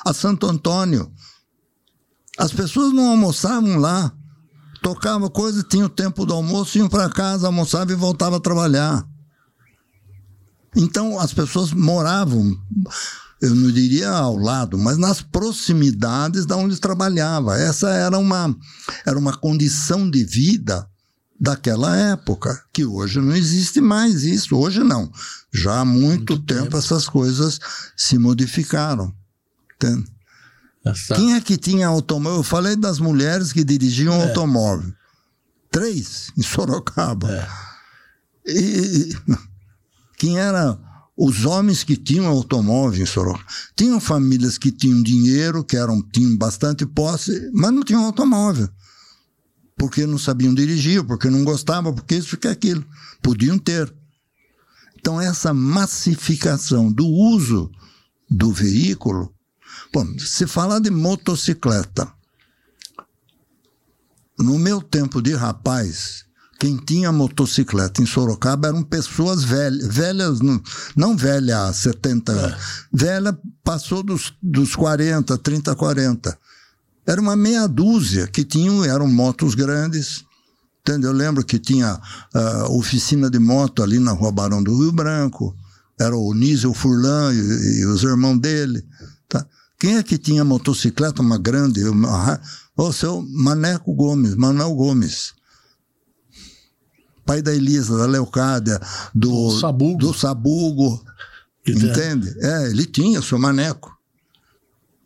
a 0.05 0.13
Santo 0.13 0.47
Antônio. 0.47 1.11
As 2.37 2.51
pessoas 2.51 2.93
não 2.93 3.09
almoçavam 3.09 3.77
lá, 3.77 4.11
tocavam 4.81 5.29
coisa, 5.29 5.63
tinham 5.63 5.87
o 5.87 5.89
tempo 5.89 6.25
do 6.25 6.33
almoço, 6.33 6.77
iam 6.77 6.89
para 6.89 7.09
casa, 7.09 7.47
almoçavam 7.47 7.93
e 7.93 7.97
voltavam 7.97 8.37
a 8.37 8.41
trabalhar. 8.41 9.05
Então 10.75 11.17
as 11.19 11.33
pessoas 11.33 11.71
moravam 11.71 12.57
eu 13.41 13.53
não 13.53 13.71
diria 13.71 14.09
ao 14.09 14.37
lado, 14.37 14.77
mas 14.77 14.97
nas 14.97 15.21
proximidades 15.21 16.45
da 16.45 16.55
onde 16.55 16.79
trabalhava. 16.79 17.57
Essa 17.57 17.89
era 17.89 18.17
uma, 18.17 18.55
era 19.05 19.17
uma 19.17 19.35
condição 19.35 20.09
de 20.09 20.23
vida 20.23 20.87
daquela 21.39 21.95
época, 21.95 22.63
que 22.71 22.85
hoje 22.85 23.19
não 23.19 23.35
existe 23.35 23.81
mais 23.81 24.23
isso. 24.23 24.55
Hoje 24.55 24.83
não. 24.83 25.11
Já 25.53 25.81
há 25.81 25.85
muito, 25.85 26.33
muito 26.33 26.39
tempo, 26.39 26.63
tempo, 26.63 26.77
essas 26.77 27.07
coisas 27.07 27.59
se 27.95 28.17
modificaram. 28.17 29.13
Entende? 29.75 30.05
Essa... 30.85 31.15
Quem 31.15 31.33
é 31.33 31.41
que 31.41 31.57
tinha 31.57 31.87
automóvel? 31.87 32.39
Eu 32.39 32.43
falei 32.43 32.75
das 32.75 32.99
mulheres 32.99 33.51
que 33.51 33.63
dirigiam 33.63 34.13
é. 34.13 34.27
automóvel. 34.27 34.93
Três 35.69 36.31
em 36.37 36.41
Sorocaba. 36.41 37.29
É. 37.31 37.47
E 38.47 39.17
quem 40.17 40.39
era 40.39 40.79
os 41.17 41.45
homens 41.45 41.83
que 41.83 41.95
tinham 41.95 42.27
automóvel 42.27 43.01
em 43.01 43.05
Sorocaba. 43.05 43.45
Tinham 43.75 43.99
famílias 43.99 44.57
que 44.57 44.71
tinham 44.71 45.01
dinheiro, 45.01 45.63
que 45.63 45.77
eram, 45.77 46.01
tinham 46.01 46.35
bastante 46.37 46.85
posse, 46.85 47.49
mas 47.53 47.71
não 47.71 47.83
tinham 47.83 48.03
automóvel. 48.03 48.69
Porque 49.77 50.05
não 50.05 50.17
sabiam 50.17 50.53
dirigir, 50.53 51.03
porque 51.03 51.29
não 51.29 51.43
gostavam, 51.43 51.93
porque 51.93 52.15
isso, 52.15 52.29
porque 52.29 52.47
aquilo. 52.47 52.85
Podiam 53.21 53.57
ter. 53.57 53.93
Então, 54.97 55.19
essa 55.21 55.53
massificação 55.53 56.91
do 56.91 57.07
uso 57.07 57.71
do 58.29 58.51
veículo. 58.51 59.33
Bom, 59.93 60.17
se 60.19 60.47
falar 60.47 60.79
de 60.79 60.89
motocicleta, 60.89 62.11
no 64.37 64.57
meu 64.57 64.81
tempo 64.81 65.21
de 65.21 65.33
rapaz, 65.33 66.24
quem 66.65 66.77
tinha 66.77 67.11
motocicleta 67.11 68.01
em 68.01 68.07
Sorocaba 68.07 68.69
eram 68.69 68.81
pessoas 68.81 69.43
velhas, 69.43 69.85
velhas, 69.85 70.39
não, 70.41 70.59
não 70.95 71.15
velha 71.15 71.71
70 71.71 72.31
anos, 72.31 72.53
é. 72.53 72.57
velha 72.91 73.37
passou 73.63 74.01
dos, 74.01 74.33
dos 74.41 74.75
40, 74.75 75.37
30, 75.37 75.75
40. 75.75 76.35
Era 77.05 77.21
uma 77.21 77.35
meia 77.35 77.67
dúzia 77.67 78.25
que 78.25 78.43
tinham, 78.43 78.83
eram 78.83 79.07
motos 79.07 79.53
grandes, 79.53 80.25
entendeu? 80.81 81.11
Eu 81.11 81.15
lembro 81.15 81.45
que 81.45 81.59
tinha 81.59 82.01
uh, 82.33 82.75
oficina 82.75 83.29
de 83.29 83.37
moto 83.37 83.83
ali 83.83 83.99
na 83.99 84.13
Rua 84.13 84.31
Barão 84.31 84.63
do 84.63 84.75
Rio 84.75 84.91
Branco, 84.91 85.55
era 85.99 86.17
o 86.17 86.33
Nísio 86.33 86.73
Furlan 86.73 87.31
e, 87.31 87.81
e, 87.81 87.85
os 87.85 88.01
irmãos 88.01 88.39
dele, 88.39 88.83
tá? 89.29 89.45
Quem 89.77 89.97
é 89.97 90.03
que 90.03 90.17
tinha 90.17 90.43
motocicleta, 90.43 91.21
uma 91.21 91.37
grande? 91.37 91.81
O 92.75 92.91
seu 92.91 93.21
Maneco 93.21 93.93
Gomes, 93.93 94.33
Manuel 94.33 94.73
Gomes 94.73 95.35
pai 97.25 97.41
da 97.41 97.53
Elisa, 97.53 97.97
da 97.97 98.05
Leocádia, 98.05 98.79
do, 99.13 99.29
do 99.29 99.59
Sabugo. 99.59 99.97
Do 99.97 100.13
Sabugo 100.13 101.05
entende? 101.67 102.33
É, 102.39 102.69
ele 102.69 102.85
tinha 102.85 103.21
seu 103.21 103.39
maneco. 103.39 103.95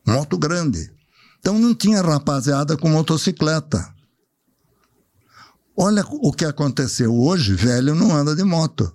Moto 0.05 0.37
grande. 0.37 0.91
Então 1.39 1.57
não 1.57 1.73
tinha 1.73 2.01
rapaziada 2.01 2.75
com 2.75 2.89
motocicleta. 2.89 3.93
Olha 5.75 6.03
o 6.05 6.33
que 6.33 6.43
aconteceu. 6.43 7.15
Hoje, 7.15 7.53
velho 7.53 7.95
não 7.95 8.13
anda 8.13 8.35
de 8.35 8.43
moto. 8.43 8.91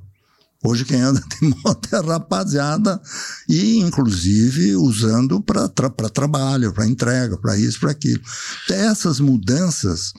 Hoje 0.62 0.84
quem 0.84 1.00
anda 1.00 1.20
de 1.20 1.46
moto 1.64 1.94
é 1.94 2.00
rapaziada 2.00 3.00
e 3.48 3.78
inclusive 3.78 4.76
usando 4.76 5.40
para 5.40 5.68
tra 5.68 5.90
trabalho, 6.10 6.72
para 6.72 6.86
entrega, 6.86 7.38
para 7.38 7.56
isso, 7.56 7.80
para 7.80 7.90
aquilo. 7.90 8.22
Então, 8.64 8.76
essas 8.76 9.20
mudanças 9.20 10.12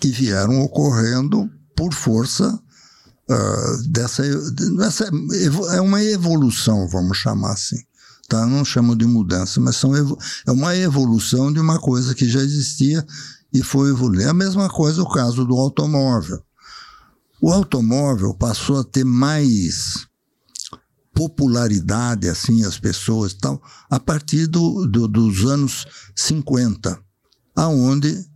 que 0.00 0.08
vieram 0.08 0.60
ocorrendo 0.60 1.50
por 1.76 1.92
força 1.92 2.60
uh, 3.30 3.88
dessa, 3.88 4.22
dessa. 4.76 5.10
É 5.72 5.80
uma 5.80 6.02
evolução, 6.02 6.88
vamos 6.88 7.18
chamar 7.18 7.52
assim. 7.52 7.78
Tá? 8.28 8.46
Não 8.46 8.64
chamo 8.64 8.96
de 8.96 9.04
mudança, 9.04 9.60
mas 9.60 9.76
são, 9.76 9.94
é 9.94 10.50
uma 10.50 10.74
evolução 10.76 11.52
de 11.52 11.60
uma 11.60 11.78
coisa 11.78 12.14
que 12.14 12.28
já 12.28 12.40
existia 12.40 13.06
e 13.52 13.62
foi 13.62 13.90
evoluindo. 13.90 14.24
É 14.24 14.30
a 14.30 14.34
mesma 14.34 14.68
coisa 14.68 15.02
o 15.02 15.08
caso 15.08 15.44
do 15.44 15.56
automóvel. 15.56 16.42
O 17.40 17.52
automóvel 17.52 18.34
passou 18.34 18.80
a 18.80 18.84
ter 18.84 19.04
mais 19.04 20.06
popularidade, 21.14 22.28
assim, 22.28 22.64
as 22.64 22.78
pessoas 22.78 23.34
tal, 23.34 23.62
a 23.88 24.00
partir 24.00 24.46
do, 24.46 24.86
do, 24.86 25.06
dos 25.06 25.44
anos 25.44 25.86
50, 26.16 26.98
aonde 27.54 28.26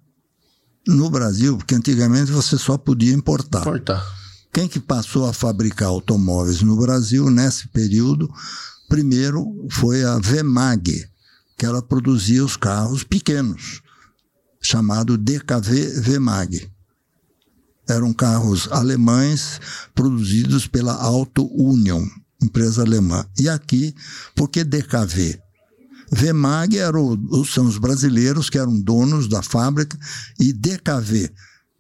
no 0.88 1.11
Brasil, 1.11 1.59
porque 1.59 1.74
antigamente 1.74 2.33
você 2.33 2.57
só 2.57 2.79
podia 2.79 3.12
importar. 3.12 3.61
Importar. 3.61 4.03
Quem 4.51 4.66
que 4.66 4.81
passou 4.81 5.29
a 5.29 5.33
fabricar 5.35 5.88
automóveis 5.88 6.62
no 6.62 6.77
Brasil 6.77 7.29
nesse 7.31 7.68
período? 7.68 8.33
Primeiro 8.88 9.66
foi 9.70 10.03
a 10.03 10.18
Vemag, 10.18 11.07
que 11.59 11.66
ela 11.66 11.83
produzia 11.83 12.42
os 12.42 12.57
carros 12.57 13.05
pequenos, 13.05 13.83
chamado 14.62 15.18
DKV 15.18 16.01
Vemag. 16.01 16.70
Eram 17.87 18.12
carros 18.14 18.66
alemães 18.70 19.61
produzidos 19.94 20.66
pela 20.66 20.94
Auto 20.94 21.46
Union, 21.53 22.07
empresa 22.42 22.83
alemã. 22.83 23.27
E 23.38 23.48
aqui, 23.48 23.94
por 24.35 24.48
que 24.48 24.64
DKV? 24.64 25.38
VMAG 26.11 26.79
era 26.79 26.99
o, 26.99 27.44
são 27.44 27.66
os 27.66 27.79
brasileiros 27.79 28.49
que 28.49 28.59
eram 28.59 28.81
donos 28.81 29.29
da 29.29 29.42
fábrica 29.42 29.99
e 30.38 30.53
DKV 30.53 31.31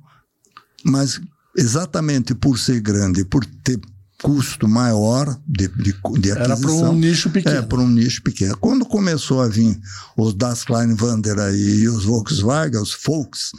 mas 0.84 1.20
exatamente 1.56 2.34
por 2.34 2.58
ser 2.58 2.80
grande, 2.80 3.26
por 3.26 3.46
ter 3.46 3.80
custo 4.22 4.68
maior 4.68 5.40
de, 5.48 5.68
de, 5.68 5.94
de 6.20 6.32
aquisição. 6.32 6.36
Era 6.36 6.58
para 6.58 6.72
um 6.72 6.94
nicho 6.94 7.30
pequeno. 7.30 7.56
É, 7.56 7.62
para 7.62 7.80
um 7.80 7.90
nicho 7.90 8.24
pequeno. 8.24 8.58
Quando 8.58 8.86
começou 8.86 9.42
a 9.42 9.48
vir 9.48 9.80
os 10.18 10.34
Das 10.34 10.64
Kleinwander 10.64 11.40
aí 11.40 11.82
e 11.82 11.90
os 11.90 12.06
Volkswagen, 12.06 12.82
os 12.82 12.98
Volks, 13.06 13.52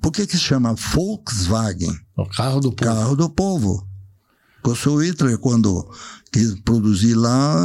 por 0.00 0.12
que 0.12 0.26
que 0.26 0.36
chama 0.36 0.74
Volkswagen? 0.74 1.96
O 2.16 2.26
carro 2.28 2.60
do 2.60 2.72
povo. 2.72 2.90
Carro 2.90 3.16
do 3.16 3.30
povo. 3.30 3.86
O 4.64 4.76
seu 4.76 4.96
Hitler, 4.96 5.38
quando 5.38 5.88
quis 6.30 6.54
produzir 6.60 7.14
lá, 7.14 7.56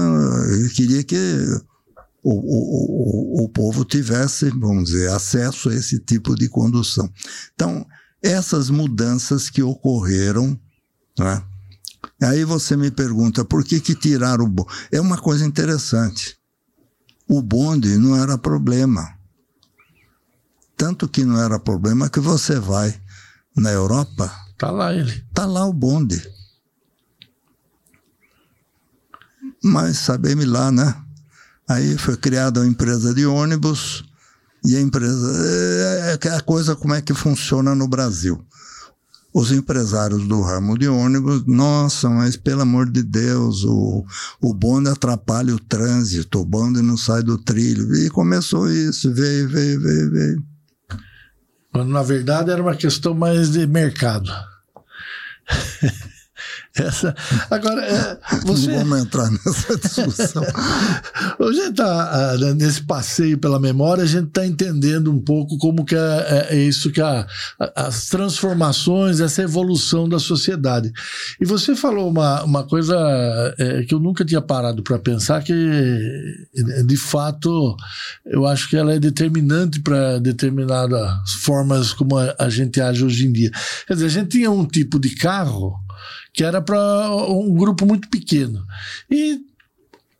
ele 0.51 0.69
queria 0.69 1.03
que 1.03 1.17
o, 2.23 2.31
o, 2.31 3.41
o, 3.41 3.45
o 3.45 3.49
povo 3.49 3.83
tivesse, 3.83 4.49
vamos 4.49 4.85
dizer, 4.85 5.09
acesso 5.09 5.69
a 5.69 5.75
esse 5.75 5.99
tipo 5.99 6.35
de 6.35 6.47
condução. 6.47 7.11
Então, 7.53 7.85
essas 8.21 8.69
mudanças 8.69 9.49
que 9.49 9.61
ocorreram, 9.61 10.57
né? 11.19 11.43
Aí 12.21 12.45
você 12.45 12.77
me 12.77 12.89
pergunta, 12.89 13.43
por 13.43 13.63
que 13.63 13.79
que 13.79 13.95
tiraram 13.95 14.45
o 14.45 14.47
bonde? 14.47 14.69
É 14.91 15.01
uma 15.01 15.17
coisa 15.17 15.45
interessante. 15.45 16.37
O 17.27 17.41
bonde 17.41 17.97
não 17.97 18.15
era 18.15 18.37
problema. 18.37 19.17
Tanto 20.77 21.07
que 21.07 21.23
não 21.23 21.39
era 21.39 21.59
problema 21.59 22.09
que 22.09 22.19
você 22.19 22.59
vai 22.59 22.99
na 23.55 23.71
Europa. 23.71 24.31
Tá 24.57 24.71
lá 24.71 24.93
ele. 24.93 25.25
Tá 25.33 25.45
lá 25.45 25.65
o 25.65 25.73
bonde. 25.73 26.21
Mas 29.63 29.97
sabemos 29.97 30.45
lá, 30.45 30.71
né? 30.71 31.03
Aí 31.67 31.97
foi 31.97 32.17
criada 32.17 32.59
uma 32.59 32.67
empresa 32.67 33.13
de 33.13 33.25
ônibus 33.25 34.03
e 34.65 34.75
a 34.75 34.81
empresa. 34.81 35.31
É, 35.45 36.19
é 36.27 36.29
a 36.35 36.41
coisa 36.41 36.75
como 36.75 36.93
é 36.93 37.01
que 37.01 37.13
funciona 37.13 37.73
no 37.73 37.87
Brasil. 37.87 38.43
Os 39.33 39.51
empresários 39.51 40.27
do 40.27 40.41
ramo 40.41 40.77
de 40.77 40.87
ônibus, 40.87 41.43
nossa, 41.47 42.07
mas 42.07 42.37
pelo 42.37 42.61
amor 42.61 42.87
de 42.87 43.01
Deus, 43.01 43.63
o, 43.63 44.05
o 44.39 44.53
bonde 44.53 44.89
atrapalha 44.89 45.55
o 45.55 45.59
trânsito, 45.59 46.39
o 46.39 46.45
bonde 46.45 46.83
não 46.83 46.95
sai 46.95 47.23
do 47.23 47.37
trilho. 47.39 47.95
E 47.95 48.11
começou 48.11 48.69
isso, 48.71 49.11
veio, 49.11 49.49
veio, 49.49 49.81
veio, 49.81 50.11
veio. 50.11 50.43
Quando 51.71 51.89
na 51.89 52.03
verdade 52.03 52.51
era 52.51 52.61
uma 52.61 52.75
questão 52.75 53.15
mais 53.15 53.51
de 53.51 53.65
mercado. 53.65 54.29
Essa, 56.75 57.13
agora, 57.51 57.85
é, 57.85 58.17
você... 58.43 58.71
Não 58.71 58.79
vamos 58.79 59.05
entrar 59.05 59.29
nessa 59.29 59.77
discussão. 59.77 60.43
Hoje 61.37 61.59
está 61.59 62.31
ah, 62.31 62.37
nesse 62.55 62.81
passeio 62.81 63.37
pela 63.37 63.59
memória, 63.59 64.03
a 64.03 64.07
gente 64.07 64.29
está 64.29 64.43
entendendo 64.43 65.11
um 65.11 65.19
pouco 65.19 65.55
como 65.59 65.85
que 65.85 65.95
é, 65.95 65.99
é, 66.49 66.55
é 66.55 66.57
isso 66.57 66.91
que 66.91 66.99
a, 66.99 67.27
as 67.75 68.07
transformações, 68.07 69.19
essa 69.19 69.43
evolução 69.43 70.09
da 70.09 70.17
sociedade. 70.17 70.91
E 71.39 71.45
você 71.45 71.75
falou 71.75 72.09
uma, 72.09 72.43
uma 72.43 72.63
coisa 72.63 72.95
é, 73.59 73.83
que 73.83 73.93
eu 73.93 73.99
nunca 73.99 74.25
tinha 74.25 74.41
parado 74.41 74.81
para 74.81 74.97
pensar, 74.97 75.43
que 75.43 75.53
de 76.87 76.97
fato 76.97 77.77
eu 78.25 78.47
acho 78.47 78.67
que 78.67 78.75
ela 78.75 78.95
é 78.95 78.99
determinante 78.99 79.79
para 79.79 80.17
determinadas 80.17 81.33
formas 81.43 81.93
como 81.93 82.17
a, 82.17 82.35
a 82.39 82.49
gente 82.49 82.81
age 82.81 83.05
hoje 83.05 83.27
em 83.27 83.31
dia. 83.31 83.51
Quer 83.85 83.93
dizer, 83.93 84.05
a 84.07 84.09
gente 84.09 84.29
tinha 84.29 84.49
um 84.49 84.65
tipo 84.65 84.99
de 84.99 85.15
carro 85.15 85.82
que 86.33 86.43
era 86.43 86.61
para 86.61 87.09
um 87.27 87.53
grupo 87.53 87.85
muito 87.85 88.09
pequeno. 88.09 88.65
E 89.09 89.39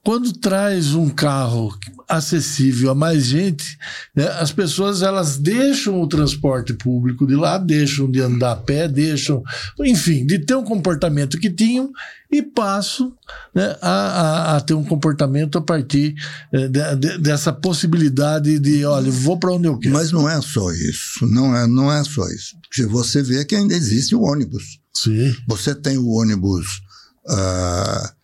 quando 0.04 0.32
traz 0.34 0.93
um 0.93 1.10
carro 1.10 1.78
acessível 2.08 2.92
a 2.92 2.96
mais 2.96 3.26
gente, 3.26 3.78
né, 4.16 4.28
as 4.39 4.52
pessoas 4.52 5.02
elas 5.02 5.38
deixam 5.38 6.02
o 6.02 6.08
transporte 6.08 6.74
público 6.74 7.26
de 7.26 7.36
lá, 7.36 7.58
deixam 7.58 8.10
de 8.10 8.22
andar 8.22 8.52
a 8.52 8.56
pé, 8.56 8.88
deixam, 8.88 9.44
enfim, 9.80 10.26
de 10.26 10.39
ter 10.39 10.56
um 10.56 10.63
comportamento 10.63 11.39
que 11.39 11.50
tinham 11.50 11.92
e 12.32 12.42
passam 12.42 13.13
né, 13.54 13.78
a, 13.82 13.92
a, 13.92 14.58
a, 14.58 14.62
ter 14.62 14.74
um 14.74 14.84
comportamento 14.84 15.58
a 15.58 15.62
partir 15.62 16.16
é, 16.52 16.68
de, 16.68 16.96
de, 16.96 17.18
dessa 17.20 17.54
possibilidade 17.54 18.58
de, 18.60 18.84
olha, 18.86 19.12
vou 19.12 19.38
para 19.38 19.52
onde 19.52 19.68
eu 19.68 19.78
quero. 19.78 19.94
Mas 19.94 20.12
não 20.12 20.28
é 20.28 20.42
só 20.42 20.72
isso, 20.72 21.28
não 21.28 21.56
é, 21.56 21.68
não 21.68 21.92
é 21.92 22.04
só 22.04 22.28
isso. 22.28 22.56
Você 22.89 23.22
vê 23.22 23.46
que 23.46 23.56
ainda 23.56 23.76
existe 23.76 24.16
o 24.16 24.22
ônibus. 24.22 24.80
Sim. 24.94 25.36
Você 25.48 25.76
tem 25.76 25.98
o 25.98 26.08
ônibus 26.08 26.82
uh, 27.28 28.23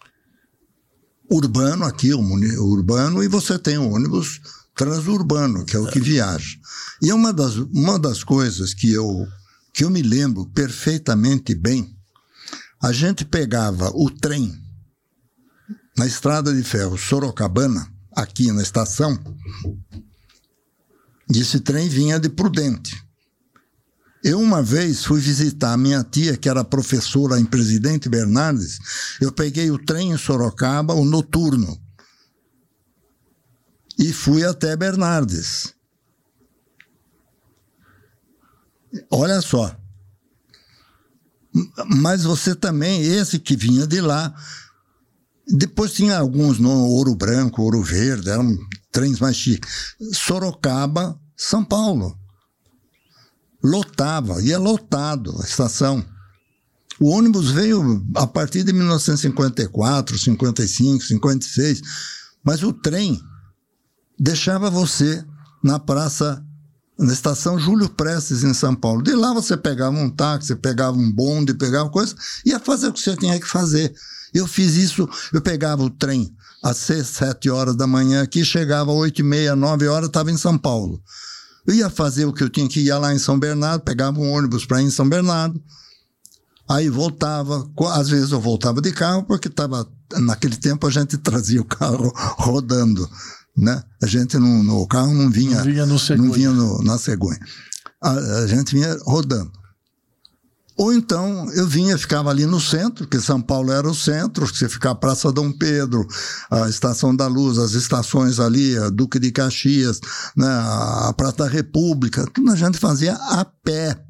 urbano 1.30 1.86
aqui, 1.86 2.14
o 2.14 2.22
urbano, 2.64 3.24
e 3.24 3.28
você 3.28 3.58
tem 3.60 3.78
o 3.78 3.92
ônibus 3.92 4.42
transurbano, 4.76 5.66
que 5.66 5.76
é 5.76 5.80
o 5.80 5.88
que 5.88 6.00
viaja. 6.00 6.58
E 7.02 7.10
é 7.10 7.14
uma 7.14 7.34
das, 7.34 7.56
uma 7.56 8.00
das 8.00 8.24
coisas 8.24 8.74
que 8.74 8.92
eu, 8.92 9.28
que 9.74 9.84
eu 9.84 9.90
me 9.90 10.02
lembro 10.02 10.46
perfeitamente 10.48 11.54
bem, 11.54 11.96
a 12.82 12.92
gente 12.92 13.26
pegava 13.26 13.92
o 13.94 14.10
trem 14.10 14.58
na 15.98 16.08
estrada 16.08 16.54
de 16.54 16.64
ferro 16.64 16.98
Sorocabana, 16.98 17.92
aqui 18.16 18.52
na 18.52 18.62
estação, 18.62 19.20
e 21.34 21.40
esse 21.40 21.60
trem 21.60 21.88
vinha 21.90 22.20
de 22.20 22.30
Prudente. 22.30 23.09
Eu 24.24 24.40
uma 24.40 24.62
vez 24.62 25.06
fui 25.06 25.20
visitar 25.22 25.74
a 25.74 25.78
minha 25.78 26.04
tia, 26.04 26.36
que 26.36 26.50
era 26.50 26.64
professora 26.64 27.40
em 27.40 27.46
Presidente 27.46 28.10
Bernardes. 28.10 28.80
Eu 29.22 29.32
peguei 29.32 29.72
o 29.72 29.78
trem 29.78 30.12
em 30.12 30.18
Sorocaba, 30.18 30.94
o 30.94 31.06
noturno, 31.06 31.80
e 33.98 34.12
fui 34.12 34.44
até 34.44 34.76
Bernardes. 34.76 35.74
Olha 39.10 39.42
só. 39.42 39.76
Mas 41.88 42.24
você 42.24 42.54
também, 42.54 43.02
esse 43.02 43.40
que 43.40 43.56
vinha 43.56 43.88
de 43.88 44.02
lá, 44.02 44.34
depois 45.48 45.94
tinha 45.94 46.18
alguns 46.18 46.60
no 46.60 46.70
Ouro 46.70 47.16
Branco, 47.16 47.62
Ouro 47.62 47.82
Verde, 47.82 48.30
eram 48.30 48.58
trens 48.92 49.20
mais 49.20 49.36
chiques. 49.36 49.96
Sorocaba, 50.14 51.20
São 51.38 51.64
Paulo 51.64 52.19
lotava, 53.64 54.42
ia 54.42 54.58
lotado 54.58 55.36
a 55.42 55.46
estação. 55.46 56.04
O 57.00 57.10
ônibus 57.10 57.52
veio 57.52 58.06
a 58.16 58.28
partir 58.28 58.64
de 58.64 58.74
1954, 58.74 60.18
55, 60.18 61.04
56, 61.04 61.82
mas 62.44 62.62
o 62.62 62.74
trem 62.74 63.20
deixava 64.20 64.70
você 64.70 65.24
na 65.64 65.80
praça, 65.80 66.44
na 66.98 67.14
estação 67.14 67.58
Júlio 67.58 67.90
Prestes, 67.90 68.44
em 68.44 68.54
São 68.54 68.76
Paulo. 68.76 69.02
De 69.02 69.14
lá 69.14 69.34
você 69.34 69.56
pegava 69.56 69.96
um 69.96 70.10
táxi, 70.10 70.56
pegava 70.56 70.98
um 70.98 71.12
bonde, 71.12 71.54
pegava 71.54 71.90
coisa, 71.90 72.14
ia 72.46 72.60
fazer 72.60 72.88
o 72.88 72.94
que 72.94 73.00
você 73.00 73.16
tinha 73.16 73.40
que 73.40 73.48
fazer. 73.48 73.94
Eu 74.34 74.46
fiz 74.46 74.76
isso, 74.76 75.08
eu 75.34 75.42
pegava 75.42 75.84
o 75.84 75.90
trem 75.90 76.36
às 76.62 76.78
seis, 76.78 77.08
sete 77.08 77.50
horas 77.50 77.78
da 77.78 77.88
manhã 77.88 78.22
aqui, 78.22 78.44
chegava 78.44 78.92
às 78.92 78.98
oito 78.98 79.20
e 79.20 79.24
meia, 79.24 79.56
nove 79.56 79.88
horas, 79.88 80.08
estava 80.08 80.32
em 80.32 80.38
São 80.38 80.58
Paulo. 80.58 81.02
Eu 81.70 81.76
ia 81.76 81.88
fazer 81.88 82.26
o 82.26 82.34
que 82.34 82.44
eu 82.44 82.50
tinha 82.50 82.68
que 82.68 82.80
ir 82.80 82.92
lá 82.96 83.14
em 83.14 83.20
São 83.20 83.38
Bernardo, 83.40 83.84
pegava 83.84 84.20
um 84.20 84.32
ônibus 84.32 84.66
para 84.66 84.82
ir 84.82 84.86
em 84.86 84.90
São 84.90 85.08
Bernardo, 85.08 85.62
aí 86.68 86.90
voltava. 86.90 87.70
Às 87.92 88.10
vezes 88.10 88.32
eu 88.32 88.42
voltava 88.42 88.82
de 88.82 88.92
carro, 88.92 89.22
porque 89.24 89.50
estava. 89.50 89.88
Naquele 90.18 90.58
tempo 90.58 90.88
a 90.88 90.90
gente 90.90 91.16
trazia 91.20 91.62
o 91.62 91.66
carro 91.66 92.12
rodando. 92.40 93.08
Né? 93.56 93.84
A 94.02 94.08
gente 94.08 94.36
não, 94.40 94.64
no 94.64 94.82
o 94.82 94.88
carro 94.88 95.14
não 95.14 95.30
vinha, 95.30 95.58
não 95.58 95.64
vinha, 95.64 95.86
no 95.86 96.00
não 96.18 96.32
vinha 96.32 96.50
no, 96.50 96.82
na 96.82 96.98
cegonha. 96.98 97.40
A, 98.02 98.14
a 98.14 98.48
gente 98.48 98.74
vinha 98.74 98.98
rodando. 99.04 99.52
Ou 100.80 100.94
então 100.94 101.52
eu 101.52 101.68
vinha, 101.68 101.98
ficava 101.98 102.30
ali 102.30 102.46
no 102.46 102.58
centro, 102.58 103.06
que 103.06 103.20
São 103.20 103.42
Paulo 103.42 103.70
era 103.70 103.86
o 103.86 103.94
centro, 103.94 104.48
você 104.48 104.70
ficava 104.70 104.96
Praça 104.96 105.30
Dom 105.30 105.52
Pedro, 105.52 106.08
a 106.50 106.70
Estação 106.70 107.14
da 107.14 107.28
Luz, 107.28 107.58
as 107.58 107.74
estações 107.74 108.40
ali, 108.40 108.78
a 108.78 108.88
Duque 108.88 109.20
de 109.20 109.30
Caxias, 109.30 110.00
né, 110.38 110.48
a 110.48 111.14
Praça 111.18 111.40
da 111.40 111.50
República, 111.50 112.26
tudo 112.34 112.50
a 112.50 112.56
gente 112.56 112.78
fazia 112.78 113.14
a 113.14 113.44
pé. 113.44 114.02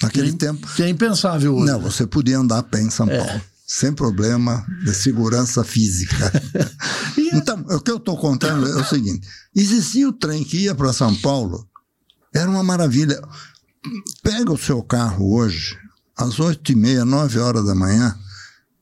Naquele 0.00 0.30
que, 0.30 0.38
tempo. 0.38 0.64
Que 0.76 0.84
é 0.84 0.88
impensável 0.88 1.56
hoje. 1.56 1.66
Não, 1.66 1.80
você 1.80 2.06
podia 2.06 2.38
andar 2.38 2.58
a 2.58 2.62
pé 2.62 2.80
em 2.80 2.90
São 2.90 3.08
Paulo. 3.08 3.22
É. 3.22 3.42
Sem 3.66 3.92
problema 3.92 4.64
de 4.84 4.94
segurança 4.94 5.64
física. 5.64 6.32
então, 7.34 7.58
o 7.70 7.80
que 7.80 7.90
eu 7.90 7.96
estou 7.96 8.16
contando 8.16 8.68
é 8.68 8.80
o 8.80 8.84
seguinte: 8.84 9.26
existia 9.52 10.08
o 10.08 10.12
trem 10.12 10.44
que 10.44 10.58
ia 10.58 10.76
para 10.76 10.92
São 10.92 11.14
Paulo, 11.16 11.68
era 12.32 12.48
uma 12.48 12.62
maravilha. 12.62 13.20
Pega 14.22 14.52
o 14.52 14.58
seu 14.58 14.82
carro 14.82 15.34
hoje, 15.34 15.78
às 16.16 16.38
oito 16.38 16.70
e 16.70 16.76
meia, 16.76 17.04
nove 17.04 17.38
horas 17.38 17.64
da 17.64 17.74
manhã, 17.74 18.18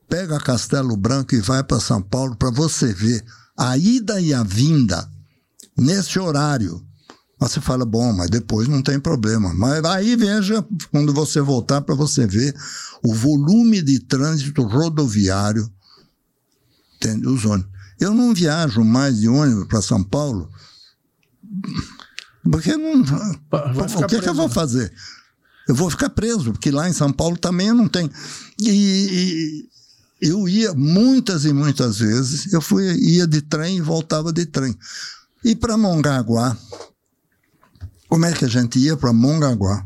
pega 0.09 0.41
Castelo 0.41 0.97
Branco 0.97 1.35
e 1.35 1.41
vai 1.41 1.63
para 1.63 1.79
São 1.79 2.03
Paulo 2.03 2.35
para 2.35 2.51
você 2.51 2.93
ver 2.93 3.25
a 3.57 3.77
ida 3.79 4.21
e 4.21 4.35
a 4.35 4.43
vinda 4.43 5.09
nesse 5.77 6.19
horário. 6.19 6.85
Você 7.39 7.61
fala, 7.61 7.85
bom, 7.85 8.13
mas 8.13 8.29
depois 8.29 8.67
não 8.67 8.83
tem 8.83 8.99
problema. 8.99 9.55
Mas 9.55 9.85
aí 9.85 10.17
veja, 10.17 10.67
quando 10.91 11.15
você 11.15 11.41
voltar, 11.41 11.81
para 11.83 11.95
você 11.95 12.27
ver 12.27 12.53
o 13.01 13.15
volume 13.15 13.81
de 13.81 14.01
trânsito 14.01 14.63
rodoviário 14.63 15.71
dos 17.21 17.45
ônibus. 17.45 17.71
Eu 18.01 18.13
não 18.13 18.35
viajo 18.35 18.83
mais 18.83 19.19
de 19.21 19.29
ônibus 19.29 19.69
para 19.69 19.81
São 19.81 20.03
Paulo 20.03 20.51
porque 22.51 22.77
não. 22.77 23.03
o 23.03 24.07
que, 24.07 24.21
que 24.21 24.29
eu 24.29 24.35
vou 24.35 24.49
fazer? 24.49 24.93
Eu 25.69 25.75
vou 25.75 25.91
ficar 25.91 26.09
preso, 26.11 26.53
porque 26.53 26.71
lá 26.71 26.89
em 26.89 26.93
São 26.93 27.13
Paulo 27.13 27.37
também 27.37 27.73
não 27.73 27.89
tem. 27.89 28.11
E, 28.59 28.69
e 28.71 29.69
eu 30.21 30.49
ia 30.49 30.73
muitas 30.75 31.45
e 31.45 31.53
muitas 31.53 31.99
vezes, 31.99 32.53
eu 32.53 32.61
fui, 32.61 32.85
ia 32.97 33.27
de 33.27 33.43
trem 33.43 33.77
e 33.77 33.83
voltava 33.83 34.33
de 34.33 34.47
trem. 34.47 34.75
E 35.45 35.55
para 35.55 35.77
Mongaguá, 35.77 36.57
como 38.09 38.25
é 38.25 38.33
que 38.33 38.45
a 38.45 38.49
gente 38.49 38.79
ia 38.79 38.97
para 38.97 39.13
Mongaguá? 39.13 39.85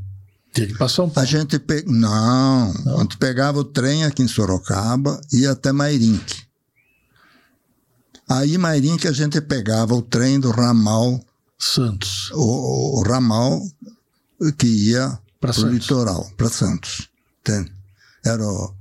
Tinha 0.55 0.67
que 0.69 0.75
passar 0.75 1.03
um 1.03 1.07
pouco. 1.07 1.21
A 1.21 1.25
gente 1.25 1.59
pe... 1.59 1.85
não, 1.87 2.73
não, 2.85 2.99
a 2.99 3.01
gente 3.01 3.17
pegava 3.17 3.59
o 3.59 3.65
trem 3.65 4.05
aqui 4.05 4.23
em 4.23 4.29
Sorocaba 4.29 5.21
e 5.33 5.41
ia 5.41 5.53
até 5.53 5.73
Mairinque. 5.73 6.43
Aí 8.29 8.57
Mairinque 8.57 9.09
a 9.09 9.13
gente 9.13 9.41
pegava 9.41 9.95
o 9.95 10.03
trem 10.03 10.39
do 10.39 10.51
ramal 10.51 11.21
Santos. 11.63 12.31
O, 12.33 12.99
o 12.99 13.03
ramal 13.03 13.63
que 14.59 14.67
ia 14.67 15.17
para 15.41 15.57
o 15.61 15.69
litoral, 15.69 16.29
para 16.37 16.49
Santos. 16.49 17.09
Entende? 17.41 17.73
Era 18.25 18.45
o, 18.45 18.75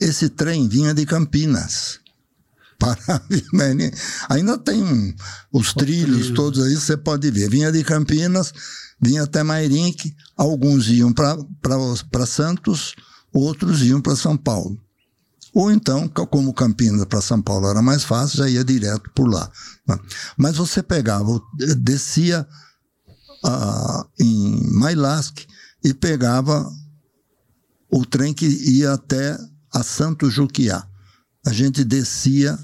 esse 0.00 0.30
trem 0.30 0.66
vinha 0.68 0.94
de 0.94 1.04
Campinas. 1.04 2.00
Para, 2.82 3.22
ainda 4.28 4.58
tem 4.58 5.14
os 5.52 5.72
trilhos 5.72 6.30
todos 6.30 6.66
aí, 6.66 6.74
você 6.74 6.96
pode 6.96 7.30
ver. 7.30 7.48
Vinha 7.48 7.70
de 7.70 7.84
Campinas, 7.84 8.52
vinha 9.00 9.22
até 9.22 9.44
Mairinque, 9.44 10.16
alguns 10.36 10.88
iam 10.88 11.12
para 11.12 12.26
Santos, 12.26 12.96
outros 13.32 13.82
iam 13.82 14.00
para 14.00 14.16
São 14.16 14.36
Paulo. 14.36 14.82
Ou 15.54 15.70
então, 15.70 16.08
como 16.08 16.54
Campinas 16.54 17.04
para 17.04 17.20
São 17.20 17.42
Paulo 17.42 17.68
era 17.68 17.82
mais 17.82 18.04
fácil, 18.04 18.38
já 18.38 18.48
ia 18.48 18.64
direto 18.64 19.10
por 19.14 19.28
lá. 19.28 19.50
Né? 19.86 19.98
Mas 20.36 20.56
você 20.56 20.82
pegava, 20.82 21.40
descia 21.78 22.46
uh, 23.44 24.08
em 24.18 24.72
Mailasc 24.72 25.46
e 25.84 25.92
pegava 25.92 26.70
o 27.90 28.06
trem 28.06 28.32
que 28.32 28.46
ia 28.46 28.94
até 28.94 29.38
a 29.72 29.82
Santo 29.82 30.30
Juquiá. 30.30 30.86
A 31.44 31.52
gente 31.52 31.84
descia 31.84 32.58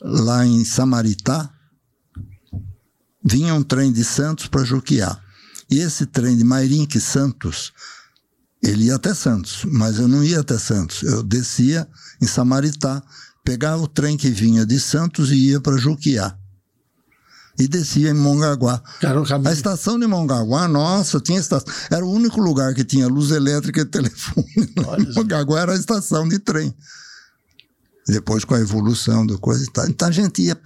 lá 0.00 0.46
em 0.46 0.64
Samaritá, 0.64 1.52
vinha 3.22 3.54
um 3.54 3.62
trem 3.62 3.92
de 3.92 4.04
Santos 4.04 4.48
para 4.48 4.64
Juquiá. 4.64 5.20
E 5.70 5.78
esse 5.78 6.06
trem 6.06 6.36
de 6.36 6.44
Mairinque 6.44 6.98
Santos 6.98 7.72
ele 8.62 8.84
ia 8.84 8.94
até 8.96 9.14
Santos, 9.14 9.64
mas 9.64 9.98
eu 9.98 10.06
não 10.06 10.22
ia 10.22 10.40
até 10.40 10.58
Santos. 10.58 11.02
Eu 11.02 11.22
descia 11.22 11.88
em 12.20 12.26
Samaritá, 12.26 13.02
pegava 13.42 13.82
o 13.82 13.88
trem 13.88 14.18
que 14.18 14.28
vinha 14.28 14.66
de 14.66 14.78
Santos 14.78 15.30
e 15.30 15.50
ia 15.50 15.60
para 15.60 15.78
Juquiá. 15.78 16.36
E 17.58 17.66
descia 17.66 18.10
em 18.10 18.14
Mongaguá. 18.14 18.80
a 19.44 19.52
estação 19.52 19.98
de 19.98 20.06
Mongaguá, 20.06 20.68
nossa, 20.68 21.18
tinha 21.20 21.40
estação. 21.40 21.66
Era 21.90 22.04
o 22.04 22.10
único 22.10 22.38
lugar 22.40 22.74
que 22.74 22.84
tinha 22.84 23.08
luz 23.08 23.30
elétrica 23.30 23.80
e 23.80 23.84
telefone. 23.84 24.46
Mongaguá 25.16 25.60
era 25.60 25.72
a 25.72 25.76
estação 25.76 26.28
de 26.28 26.38
trem. 26.38 26.76
Depois, 28.06 28.44
com 28.44 28.54
a 28.54 28.60
evolução 28.60 29.26
da 29.26 29.38
coisa 29.38 29.64
e 29.64 29.72
tal. 29.72 29.88
Então 29.88 30.08
a 30.08 30.12
gente 30.12 30.42
ia. 30.42 30.60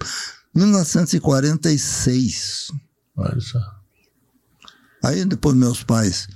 1946. 0.53 2.71
Olha 3.17 3.41
só. 3.41 3.59
Aí 5.03 5.25
depois 5.25 5.55
meus 5.55 5.83
pais 5.83 6.27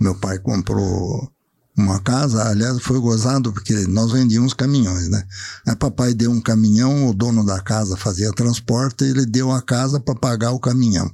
meu 0.00 0.14
pai 0.14 0.38
comprou 0.38 1.30
uma 1.76 2.00
casa, 2.00 2.48
aliás, 2.48 2.80
foi 2.80 3.00
gozado 3.00 3.52
porque 3.52 3.74
nós 3.88 4.12
vendíamos 4.12 4.54
caminhões, 4.54 5.08
né? 5.08 5.24
Aí 5.66 5.74
papai 5.74 6.14
deu 6.14 6.30
um 6.30 6.40
caminhão, 6.40 7.08
o 7.08 7.14
dono 7.14 7.44
da 7.44 7.60
casa 7.60 7.96
fazia 7.96 8.32
transporte, 8.32 9.04
ele 9.04 9.26
deu 9.26 9.50
a 9.50 9.60
casa 9.60 9.98
para 9.98 10.14
pagar 10.14 10.52
o 10.52 10.60
caminhão. 10.60 11.10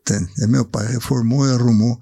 Entende? 0.00 0.30
E 0.38 0.46
meu 0.46 0.64
pai 0.64 0.86
reformou 0.86 1.46
e 1.46 1.52
arrumou. 1.52 1.98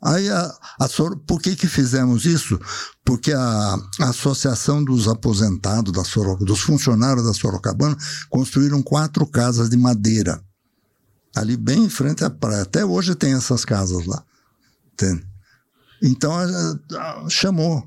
Aí, 0.00 0.28
a, 0.28 0.54
a, 0.78 0.88
por 1.26 1.40
que 1.40 1.56
que 1.56 1.66
fizemos 1.66 2.24
isso? 2.24 2.58
Porque 3.04 3.32
a, 3.32 3.78
a 4.00 4.08
Associação 4.10 4.84
dos 4.84 5.08
Aposentados 5.08 5.92
da 5.92 6.04
Sorocabana, 6.04 6.46
dos 6.46 6.60
funcionários 6.60 7.24
da 7.24 7.34
Sorocabana, 7.34 7.96
construíram 8.28 8.82
quatro 8.82 9.26
casas 9.26 9.68
de 9.70 9.76
madeira. 9.76 10.40
Ali 11.34 11.56
bem 11.56 11.84
em 11.84 11.88
frente 11.88 12.24
à 12.24 12.30
praia. 12.30 12.62
Até 12.62 12.84
hoje 12.84 13.14
tem 13.14 13.32
essas 13.32 13.64
casas 13.64 14.06
lá. 14.06 14.22
Entende? 14.92 15.26
Então 16.02 16.32
chamou. 17.28 17.86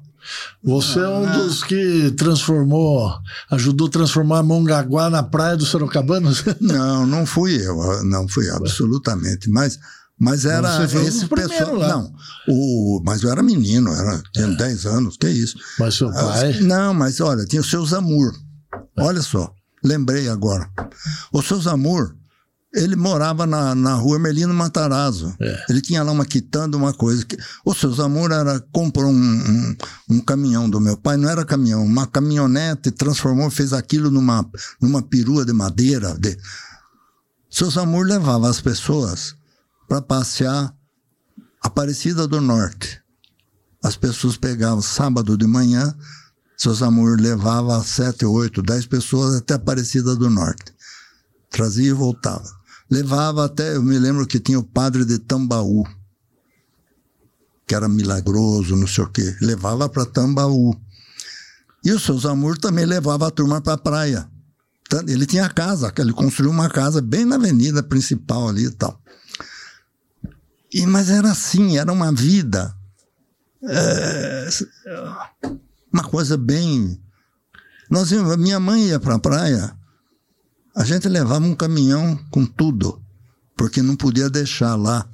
Você 0.64 0.99
é 0.99 1.07
um 1.07 1.32
dos 1.32 1.64
que 1.64 2.12
transformou, 2.12 3.12
ajudou 3.49 3.88
a 3.88 3.91
transformar 3.91 4.43
Mongaguá 4.43 5.09
na 5.09 5.24
praia 5.24 5.57
do 5.57 5.66
Sorocabana? 5.66 6.32
Não, 6.62 7.07
não 7.07 7.26
fui 7.26 7.55
eu, 7.55 8.03
não 8.03 8.28
fui 8.28 8.47
absolutamente. 8.49 9.49
Mas, 9.49 9.80
mas 10.20 10.45
era 10.45 10.84
esse 10.86 11.26
pessoal. 11.26 11.80
Não, 11.80 12.14
o, 12.47 13.01
mas 13.03 13.24
eu 13.24 13.32
era 13.32 13.41
menino, 13.41 13.91
era, 13.91 14.22
tinha 14.32 14.45
é. 14.45 14.55
10 14.55 14.86
anos, 14.86 15.18
que 15.18 15.28
isso. 15.28 15.57
Mas 15.80 15.95
seu 15.95 16.12
pai? 16.12 16.59
Não, 16.62 16.93
mas 16.93 17.20
olha, 17.20 17.43
tinha 17.45 17.62
o 17.62 17.66
seu 17.66 17.84
Zamur. 17.84 18.32
Olha 18.99 19.22
só, 19.22 19.51
lembrei 19.84 20.30
agora. 20.30 20.70
O 21.34 21.41
seu 21.41 21.59
Zamur 21.59 22.16
ele 22.74 22.95
morava 22.95 23.45
na, 23.45 23.76
na 23.76 23.93
rua 23.95 24.17
Melino 24.17 24.53
Matarazzo. 24.53 25.36
É. 25.41 25.65
Ele 25.69 25.82
tinha 25.82 26.03
lá 26.03 26.11
uma 26.11 26.26
quitanda, 26.26 26.78
uma 26.78 26.93
coisa. 26.93 27.26
Que, 27.26 27.38
o 27.65 27.74
seu 27.74 27.91
Zamor 27.91 28.32
era, 28.32 28.61
comprou 28.72 29.11
um, 29.11 29.13
um, 29.13 29.76
um, 30.09 30.19
caminhão 30.22 30.69
do 30.69 30.80
meu 30.80 30.95
pai, 30.95 31.17
não 31.17 31.30
era 31.30 31.43
caminhão, 31.43 31.84
uma 31.84 32.07
caminhonete, 32.07 32.91
transformou, 32.91 33.49
fez 33.51 33.74
aquilo 33.74 34.09
numa, 34.09 34.49
numa 34.82 35.01
perua 35.01 35.45
de 35.45 35.51
madeira. 35.51 36.17
De... 36.17 36.38
Seu 37.49 37.69
Zamor 37.69 38.05
levava 38.05 38.49
as 38.49 38.61
pessoas 38.61 39.36
para 39.88 40.01
passear 40.01 40.74
Aparecida 41.61 42.28
do 42.28 42.39
Norte. 42.39 43.01
As 43.84 43.95
pessoas 43.95 44.38
pegavam 44.38 44.82
sábado 44.82 45.38
de 45.38 45.45
manhã, 45.45 45.93
seu 46.57 46.74
Zamor 46.74 47.19
levava 47.19 47.84
sete, 47.84 48.26
oito, 48.26 48.63
dez 48.63 48.86
pessoas 48.86 49.36
até 49.36 49.55
Aparecida 49.55 50.15
do 50.15 50.30
Norte. 50.30 50.74
Trazia 51.51 51.89
e 51.89 51.93
voltava 51.93 52.61
levava 52.91 53.45
até, 53.45 53.77
eu 53.77 53.81
me 53.81 53.97
lembro 53.97 54.27
que 54.27 54.37
tinha 54.37 54.59
o 54.59 54.63
padre 54.63 55.05
de 55.05 55.17
Tambaú, 55.17 55.87
que 57.65 57.73
era 57.73 57.87
milagroso, 57.87 58.75
não 58.75 58.85
sei 58.85 59.05
o 59.05 59.09
quê, 59.09 59.33
levava 59.41 59.87
para 59.87 60.05
Tambaú. 60.05 60.75
E 61.85 61.91
o 61.93 61.99
seu 61.99 62.17
Zamur 62.19 62.57
também 62.57 62.85
levava 62.85 63.27
a 63.27 63.31
turma 63.31 63.61
para 63.61 63.73
a 63.73 63.77
praia. 63.77 64.29
Ele 65.07 65.25
tinha 65.25 65.47
casa, 65.49 65.91
ele 65.97 66.11
construiu 66.11 66.51
uma 66.51 66.69
casa 66.69 67.01
bem 67.01 67.23
na 67.23 67.37
avenida 67.37 67.81
principal 67.81 68.49
ali 68.49 68.65
e 68.65 68.71
tal. 68.71 69.01
E, 70.73 70.85
mas 70.85 71.09
era 71.09 71.31
assim, 71.31 71.77
era 71.77 71.91
uma 71.91 72.11
vida. 72.11 72.75
É, 73.63 74.49
uma 75.91 76.03
coisa 76.03 76.37
bem. 76.37 77.01
Nós, 77.89 78.11
minha 78.37 78.59
mãe 78.59 78.87
ia 78.87 78.99
para 78.99 79.15
a 79.15 79.19
praia 79.19 79.80
a 80.76 80.84
gente 80.84 81.07
levava 81.07 81.45
um 81.45 81.55
caminhão 81.55 82.17
com 82.30 82.45
tudo, 82.45 83.01
porque 83.55 83.82
não 83.82 83.95
podia 83.95 84.30
deixar 84.30 84.76
lá 84.76 85.05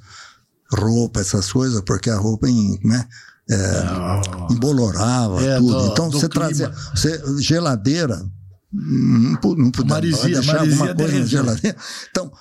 roupa, 0.72 1.20
essas 1.20 1.50
coisas, 1.50 1.80
porque 1.80 2.10
a 2.10 2.16
roupa 2.16 2.46
né, 2.84 3.08
é, 3.50 4.52
embolorava 4.52 5.42
é, 5.42 5.58
tudo. 5.58 5.78
Do, 5.78 5.86
então 5.92 6.08
do 6.08 6.20
você 6.20 6.28
clima. 6.28 6.46
trazia 6.46 6.70
você, 6.94 7.42
geladeira, 7.42 8.24
não, 8.72 9.54
não 9.54 9.70
podia 9.70 9.94
marizia, 9.94 10.40
deixar 10.40 10.54
marizia 10.58 10.76
alguma 10.76 10.94
coisa 10.94 11.18
na 11.18 11.26
geladeira. 11.26 11.76
Então, 12.10 12.32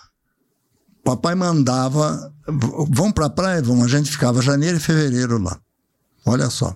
papai 1.04 1.36
mandava, 1.36 2.34
vão 2.90 3.12
para 3.12 3.28
a 3.28 3.30
praia, 3.30 3.62
vão, 3.62 3.84
a 3.84 3.88
gente 3.88 4.12
ficava 4.12 4.42
janeiro 4.42 4.78
e 4.78 4.82
fevereiro 4.82 5.38
lá. 5.38 5.58
Olha 6.26 6.50
só. 6.50 6.76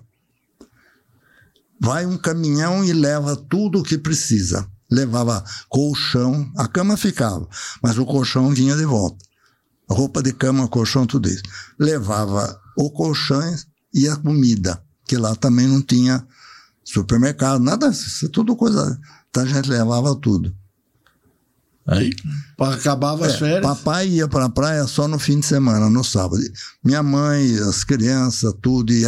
Vai 1.80 2.06
um 2.06 2.18
caminhão 2.18 2.86
e 2.86 2.94
leva 2.94 3.36
tudo 3.36 3.80
o 3.80 3.84
que 3.84 3.98
precisa. 3.98 4.66
Levava 4.92 5.44
colchão, 5.70 6.52
a 6.58 6.68
cama 6.68 6.98
ficava, 6.98 7.48
mas 7.82 7.98
o 7.98 8.06
colchão 8.06 8.50
vinha 8.50 8.76
de 8.76 8.86
volta. 8.86 9.24
Roupa 9.90 10.22
de 10.22 10.34
cama, 10.34 10.68
colchão, 10.68 11.06
tudo 11.06 11.30
isso. 11.30 11.44
Levava 11.80 12.60
o 12.78 12.90
colchão 12.92 13.56
e 13.94 14.08
a 14.08 14.16
comida, 14.16 14.82
que 15.06 15.18
lá 15.18 15.36
também 15.36 15.68
não 15.68 15.82
tinha 15.82 16.26
supermercado, 16.84 17.62
nada, 17.62 17.92
tudo 18.32 18.56
coisa. 18.56 19.00
Então 19.30 19.44
a 19.44 19.46
gente 19.46 19.70
levava 19.70 20.16
tudo. 20.16 20.54
Aí 21.88 22.12
acabava 22.60 23.26
as 23.26 23.34
é, 23.34 23.38
férias. 23.38 23.62
Papai 23.62 24.08
ia 24.08 24.28
para 24.28 24.46
a 24.46 24.50
praia 24.50 24.86
só 24.86 25.08
no 25.08 25.18
fim 25.18 25.40
de 25.40 25.46
semana, 25.46 25.90
no 25.90 26.04
sábado. 26.04 26.42
Minha 26.84 27.02
mãe, 27.02 27.58
as 27.60 27.84
crianças, 27.84 28.54
tudo, 28.62 28.94
e 28.94 29.04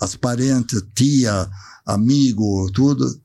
as 0.00 0.16
parentes, 0.16 0.82
tia, 0.94 1.48
amigo, 1.86 2.70
tudo. 2.72 3.20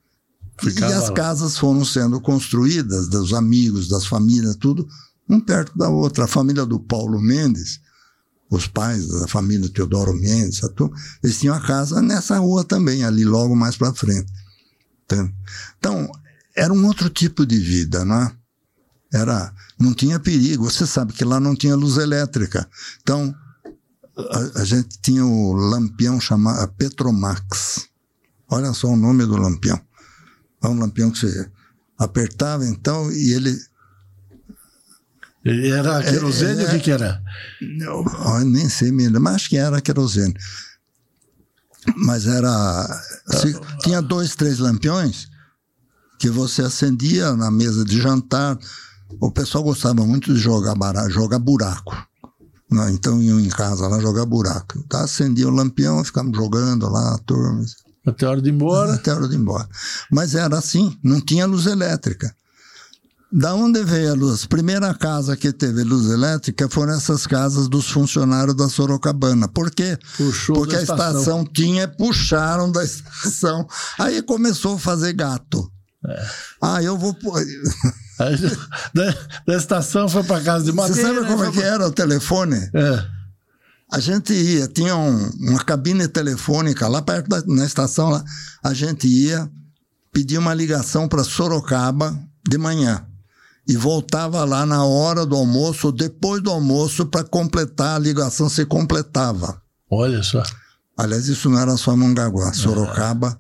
Ficava 0.61 0.91
e 0.91 0.95
as 0.95 1.09
lá. 1.09 1.13
casas 1.13 1.57
foram 1.57 1.83
sendo 1.85 2.19
construídas, 2.19 3.07
dos 3.07 3.33
amigos, 3.33 3.87
das 3.87 4.05
famílias, 4.05 4.55
tudo, 4.55 4.87
um 5.27 5.39
perto 5.39 5.77
da 5.77 5.89
outra. 5.89 6.25
A 6.25 6.27
família 6.27 6.65
do 6.65 6.79
Paulo 6.79 7.21
Mendes, 7.21 7.79
os 8.49 8.67
pais 8.67 9.07
da 9.07 9.27
família 9.27 9.69
Teodoro 9.69 10.13
Mendes, 10.13 10.61
eles 11.23 11.39
tinham 11.39 11.55
a 11.55 11.61
casa 11.61 12.01
nessa 12.01 12.37
rua 12.39 12.63
também, 12.63 13.03
ali 13.03 13.23
logo 13.23 13.55
mais 13.55 13.77
para 13.77 13.93
frente. 13.93 14.31
Então, 15.77 16.11
era 16.55 16.73
um 16.73 16.85
outro 16.85 17.09
tipo 17.09 17.45
de 17.45 17.57
vida, 17.57 18.03
não 18.03 18.21
é? 18.21 18.31
Era, 19.11 19.53
não 19.79 19.93
tinha 19.93 20.19
perigo. 20.19 20.69
Você 20.69 20.85
sabe 20.85 21.13
que 21.13 21.25
lá 21.25 21.39
não 21.39 21.55
tinha 21.55 21.75
luz 21.75 21.97
elétrica. 21.97 22.69
Então, 23.01 23.33
a, 24.17 24.61
a 24.61 24.65
gente 24.65 24.99
tinha 25.01 25.25
o 25.25 25.53
lampião 25.53 26.19
chamado 26.19 26.71
Petromax. 26.73 27.87
Olha 28.49 28.73
só 28.73 28.87
o 28.87 28.97
nome 28.97 29.25
do 29.25 29.37
lampião. 29.37 29.79
É 30.63 30.67
um 30.67 30.79
lampião 30.79 31.11
que 31.11 31.19
você 31.19 31.49
apertava 31.97 32.65
então 32.65 33.11
e 33.11 33.33
ele 33.33 33.57
era 35.45 36.03
querosene? 36.03 36.61
É, 36.61 36.65
é, 36.65 36.67
o 36.67 36.71
que, 36.71 36.79
que 36.79 36.91
era? 36.91 37.21
Eu, 37.61 38.05
nem 38.45 38.67
sei 38.67 38.91
mesmo, 38.91 39.19
mas 39.19 39.35
acho 39.35 39.49
que 39.49 39.57
era 39.57 39.81
querosene. 39.81 40.35
Mas 41.95 42.27
era. 42.27 43.03
Se, 43.27 43.59
tinha 43.81 44.01
dois, 44.01 44.35
três 44.35 44.59
lampiões 44.59 45.29
que 46.19 46.29
você 46.29 46.61
acendia 46.61 47.33
na 47.35 47.49
mesa 47.49 47.83
de 47.85 47.99
jantar. 47.99 48.59
O 49.19 49.31
pessoal 49.31 49.63
gostava 49.63 50.05
muito 50.05 50.31
de 50.33 50.39
jogar, 50.39 50.75
baralho, 50.75 51.09
jogar 51.09 51.39
buraco. 51.39 51.95
Né? 52.69 52.91
Então 52.91 53.21
iam 53.23 53.39
em 53.39 53.49
casa 53.49 53.87
lá 53.87 53.99
jogar 53.99 54.25
buraco. 54.25 54.83
Tá, 54.83 55.05
acendia 55.05 55.47
o 55.47 55.51
lampião, 55.51 56.03
ficava 56.03 56.29
jogando 56.31 56.87
lá, 56.87 57.17
turmas. 57.25 57.77
Até 58.09 58.25
a 58.25 58.29
hora 58.31 58.41
de 58.41 58.49
ir 58.49 58.53
embora? 58.53 58.93
Até 58.93 59.11
a 59.11 59.15
hora 59.15 59.27
de 59.27 59.35
ir 59.35 59.39
embora. 59.39 59.67
Mas 60.11 60.35
era 60.35 60.57
assim, 60.57 60.97
não 61.03 61.21
tinha 61.21 61.45
luz 61.45 61.65
elétrica. 61.65 62.33
Da 63.31 63.53
onde 63.53 63.83
veio 63.83 64.11
a 64.11 64.15
luz? 64.15 64.45
Primeira 64.45 64.91
casa 64.93 65.37
que 65.37 65.53
teve 65.53 65.83
luz 65.83 66.09
elétrica 66.09 66.67
foram 66.67 66.93
essas 66.93 67.27
casas 67.27 67.67
dos 67.69 67.87
funcionários 67.87 68.55
da 68.55 68.67
Sorocabana. 68.67 69.47
Por 69.47 69.69
quê? 69.69 69.99
Puxou 70.17 70.55
Porque 70.55 70.75
a 70.75 70.81
estação. 70.81 71.19
estação 71.19 71.45
tinha, 71.45 71.87
puxaram 71.87 72.71
da 72.71 72.83
estação. 72.83 73.67
Aí 73.99 74.23
começou 74.23 74.75
a 74.75 74.79
fazer 74.79 75.13
gato. 75.13 75.71
É. 76.07 76.25
Ah, 76.59 76.81
eu 76.81 76.97
vou. 76.97 77.15
Aí, 78.19 78.35
da, 78.95 79.15
da, 79.45 79.57
estação 79.57 80.09
foi 80.09 80.23
para 80.23 80.41
casa 80.41 80.65
de 80.65 80.71
madeira. 80.71 80.99
Você 80.99 81.15
sabe 81.15 81.27
como 81.27 81.43
é 81.43 81.51
que 81.51 81.61
era 81.61 81.87
o 81.87 81.91
telefone? 81.91 82.57
É. 82.73 83.18
A 83.91 83.99
gente 83.99 84.33
ia, 84.33 84.67
tinha 84.67 84.95
um, 84.95 85.29
uma 85.39 85.63
cabine 85.63 86.07
telefônica 86.07 86.87
lá 86.87 87.01
perto 87.01 87.27
da 87.27 87.43
na 87.47 87.65
estação, 87.65 88.09
lá, 88.09 88.23
a 88.63 88.73
gente 88.73 89.07
ia, 89.07 89.49
pedia 90.13 90.39
uma 90.39 90.53
ligação 90.53 91.07
para 91.07 91.23
Sorocaba 91.23 92.17
de 92.47 92.57
manhã 92.57 93.05
e 93.67 93.75
voltava 93.75 94.43
lá 94.45 94.65
na 94.65 94.83
hora 94.83 95.25
do 95.25 95.35
almoço 95.35 95.87
ou 95.87 95.93
depois 95.93 96.41
do 96.41 96.49
almoço 96.49 97.05
para 97.05 97.23
completar 97.23 97.95
a 97.95 97.99
ligação, 97.99 98.49
se 98.49 98.65
completava. 98.65 99.61
Olha 99.89 100.21
só. 100.23 100.43
Aliás, 100.97 101.27
isso 101.27 101.49
não 101.49 101.59
era 101.59 101.77
só 101.77 101.95
Mongaguá, 101.95 102.51
Sorocaba. 102.53 103.39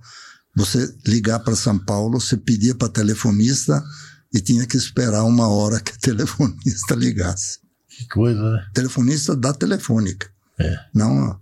Você 0.55 0.95
ligar 1.05 1.39
para 1.39 1.55
São 1.55 1.77
Paulo, 1.77 2.19
você 2.19 2.37
pedia 2.37 2.75
para 2.75 2.89
telefonista 2.89 3.83
e 4.33 4.39
tinha 4.39 4.65
que 4.65 4.77
esperar 4.77 5.23
uma 5.23 5.47
hora 5.47 5.79
que 5.79 5.93
o 5.93 5.97
telefonista 5.99 6.95
ligasse. 6.95 7.59
Que 7.87 8.07
coisa, 8.07 8.41
né? 8.41 8.65
Telefonista 8.73 9.35
da 9.35 9.53
telefônica. 9.53 10.29
É. 10.59 10.79
Não. 10.93 11.39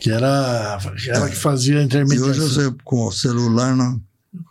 Que 0.00 0.10
era 0.10 0.78
ela 1.08 1.26
é. 1.26 1.30
que 1.30 1.36
fazia 1.36 1.80
a 1.80 1.82
intermediação. 1.82 2.28
E 2.28 2.30
hoje 2.30 2.40
você, 2.40 2.74
com 2.84 3.06
o 3.06 3.12
celular 3.12 3.74
não 3.74 4.00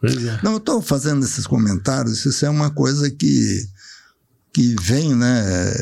é. 0.04 0.40
Não, 0.44 0.54
eu 0.54 0.58
estou 0.58 0.82
fazendo 0.82 1.24
esses 1.24 1.46
comentários, 1.46 2.26
isso 2.26 2.46
é 2.46 2.50
uma 2.50 2.70
coisa 2.70 3.10
que, 3.10 3.68
que 4.54 4.76
vem, 4.82 5.16
né? 5.16 5.74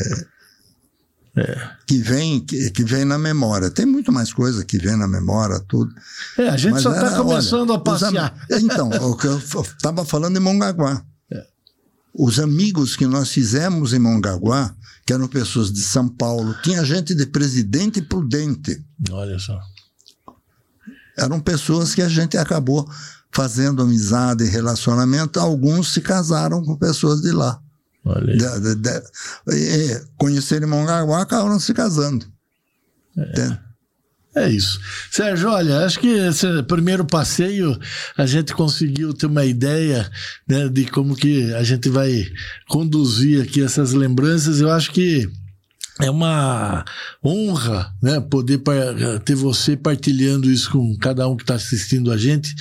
É. 1.38 1.70
Que, 1.86 1.97
vem, 1.97 2.39
que, 2.39 2.70
que, 2.72 2.84
vem 2.84 3.03
na 3.03 3.18
memória. 3.18 3.70
Tem 3.70 3.86
muito 3.86 4.12
mais 4.12 4.32
coisa 4.32 4.64
que 4.64 4.78
vem 4.78 4.95
na 4.95 5.08
memória, 5.08 5.60
tudo. 5.68 5.93
É, 6.38 6.49
a 6.49 6.58
gente 6.58 6.74
Mas 6.74 6.84
só 6.84 6.93
está 6.93 7.18
começando 7.18 7.72
olha, 7.72 7.80
a 7.80 7.82
passear. 7.82 8.47
Então, 8.51 8.89
o 8.89 9.18
que 9.18 9.28
eu 9.28 9.38
estava 9.38 10.06
falando 10.06 10.38
em 10.38 10.39
Mongaguá. 10.39 11.03
Os 12.18 12.39
amigos 12.39 12.95
que 12.95 13.05
nós 13.05 13.30
fizemos 13.30 13.91
em 13.91 13.99
Mongaguá, 13.99 14.74
que 15.05 15.11
eram 15.11 15.28
pessoas 15.28 15.72
de 15.72 15.82
São 15.82 16.07
Paulo, 16.07 16.55
tinha 16.63 16.84
gente 16.86 17.13
de 17.13 17.26
Presidente 17.26 18.01
Prudente. 18.01 18.82
Olha 19.11 19.38
só. 19.38 19.59
Eram 21.18 21.41
pessoas 21.41 21.93
que 21.93 22.01
a 22.01 22.07
gente 22.07 22.38
acabou 22.38 22.89
fazendo 23.32 23.82
amizade 23.82 24.45
e 24.45 24.49
relacionamento, 24.49 25.39
alguns 25.41 25.91
se 25.93 25.99
casaram 25.99 26.63
com 26.63 26.78
pessoas 26.78 27.22
de 27.22 27.32
lá. 27.32 27.59
Olha 28.05 28.38
de, 28.38 28.59
de, 28.61 28.76
de, 28.76 29.01
e, 29.51 30.01
conheceram 30.18 30.70
Mongaguá, 30.70 31.22
acabaram 31.22 31.59
se 31.59 31.74
casando. 31.74 32.26
É. 33.18 33.64
É 34.36 34.49
isso. 34.49 34.81
Sérgio, 35.09 35.49
olha, 35.49 35.86
acho 35.86 35.97
que 35.97 36.07
esse 36.07 36.61
primeiro 36.63 37.05
passeio 37.05 37.79
a 38.17 38.25
gente 38.25 38.53
conseguiu 38.53 39.13
ter 39.13 39.27
uma 39.27 39.45
ideia 39.45 40.09
né, 40.45 40.67
de 40.67 40.86
como 40.86 41.15
que 41.15 41.53
a 41.53 41.63
gente 41.63 41.88
vai 41.88 42.27
conduzir 42.67 43.41
aqui 43.41 43.63
essas 43.63 43.93
lembranças. 43.93 44.59
Eu 44.59 44.69
acho 44.69 44.91
que 44.91 45.29
é 46.01 46.09
uma 46.09 46.83
honra 47.23 47.93
né, 48.03 48.19
poder 48.19 48.61
ter 49.23 49.36
você 49.36 49.77
partilhando 49.77 50.51
isso 50.51 50.69
com 50.69 50.97
cada 50.97 51.25
um 51.29 51.38
que 51.38 51.43
está 51.43 51.55
assistindo 51.55 52.11
a 52.11 52.17
gente, 52.17 52.53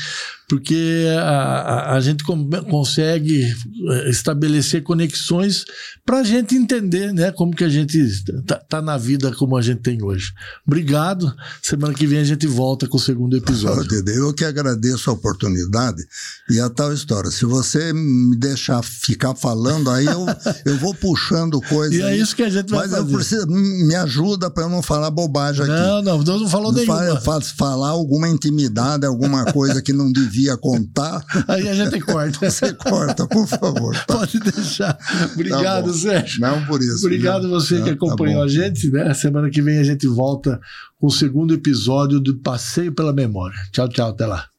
porque 0.48 1.06
a, 1.18 1.22
a, 1.22 1.96
a 1.96 2.00
gente 2.00 2.22
consegue 2.68 3.42
eh, 3.44 4.10
estabelecer 4.10 4.82
conexões 4.82 5.64
para 6.04 6.18
a 6.18 6.22
gente 6.22 6.54
entender 6.54 7.12
né, 7.12 7.32
como 7.32 7.54
que 7.56 7.64
a 7.64 7.68
gente 7.68 7.98
está 7.98 8.56
tá 8.56 8.82
na 8.82 8.98
vida 8.98 9.34
como 9.36 9.56
a 9.56 9.62
gente 9.62 9.80
tem 9.80 10.02
hoje. 10.02 10.32
Obrigado. 10.66 11.34
Semana 11.62 11.94
que 11.94 12.06
vem 12.06 12.18
a 12.18 12.24
gente 12.24 12.46
volta 12.46 12.86
com 12.86 12.98
o 12.98 13.00
segundo 13.00 13.36
episódio. 13.36 14.04
Eu 14.08 14.34
que 14.34 14.44
agradeço 14.44 15.08
a 15.08 15.14
oportunidade 15.14 16.02
e 16.50 16.60
a 16.60 16.68
tal 16.68 16.92
história. 16.92 17.30
Se 17.30 17.46
você 17.46 17.92
me 17.92 18.36
deixar 18.36 18.82
ficar 18.82 19.34
falando, 19.34 19.90
aí 19.90 20.04
eu, 20.04 20.26
eu 20.66 20.76
vou 20.76 20.94
puxando 20.94 21.60
coisas. 21.62 21.98
E 21.98 22.02
é 22.02 22.16
isso 22.16 22.36
que 22.36 22.42
a 22.42 22.50
gente 22.50 22.68
vai 22.68 22.80
Mas 22.80 22.90
fazer. 22.90 23.02
eu 23.02 23.16
preciso, 23.16 23.46
me 23.46 23.94
ajuda 23.94 24.50
para 24.50 24.64
eu 24.64 24.68
não 24.68 24.82
falar 24.82 25.10
bobagem 25.10 25.62
aqui. 25.62 25.72
Não, 25.72 26.02
não, 26.02 26.22
Deus 26.22 26.42
não 26.42 26.48
falou 26.48 26.70
não 26.70 26.78
nenhuma. 26.78 27.20
falar 27.56 27.88
alguma 27.88 28.28
intimidade, 28.28 29.06
alguma 29.06 29.50
coisa 29.52 29.80
que 29.80 29.92
não 29.92 30.12
devia 30.12 30.33
devia 30.34 30.56
contar. 30.56 31.24
Aí 31.46 31.68
a 31.68 31.74
gente 31.74 32.00
corta. 32.00 32.38
Você 32.50 32.72
corta, 32.72 33.26
por 33.26 33.46
favor. 33.46 33.94
Tá? 33.94 34.18
Pode 34.18 34.40
deixar. 34.40 34.98
Obrigado, 35.32 35.92
tá 35.92 35.98
Sérgio. 35.98 36.40
Não 36.40 36.64
por 36.66 36.80
isso. 36.80 37.06
Obrigado 37.06 37.48
você 37.48 37.76
não, 37.76 37.84
que 37.84 37.90
tá 37.90 37.94
acompanhou 37.94 38.40
tá 38.40 38.44
a 38.44 38.48
gente. 38.48 38.90
Né? 38.90 39.14
Semana 39.14 39.48
que 39.48 39.62
vem 39.62 39.78
a 39.78 39.84
gente 39.84 40.06
volta 40.06 40.60
com 40.98 41.06
o 41.06 41.10
segundo 41.10 41.54
episódio 41.54 42.18
do 42.18 42.36
Passeio 42.38 42.92
pela 42.92 43.12
Memória. 43.12 43.56
Tchau, 43.70 43.88
tchau. 43.88 44.10
Até 44.10 44.26
lá. 44.26 44.53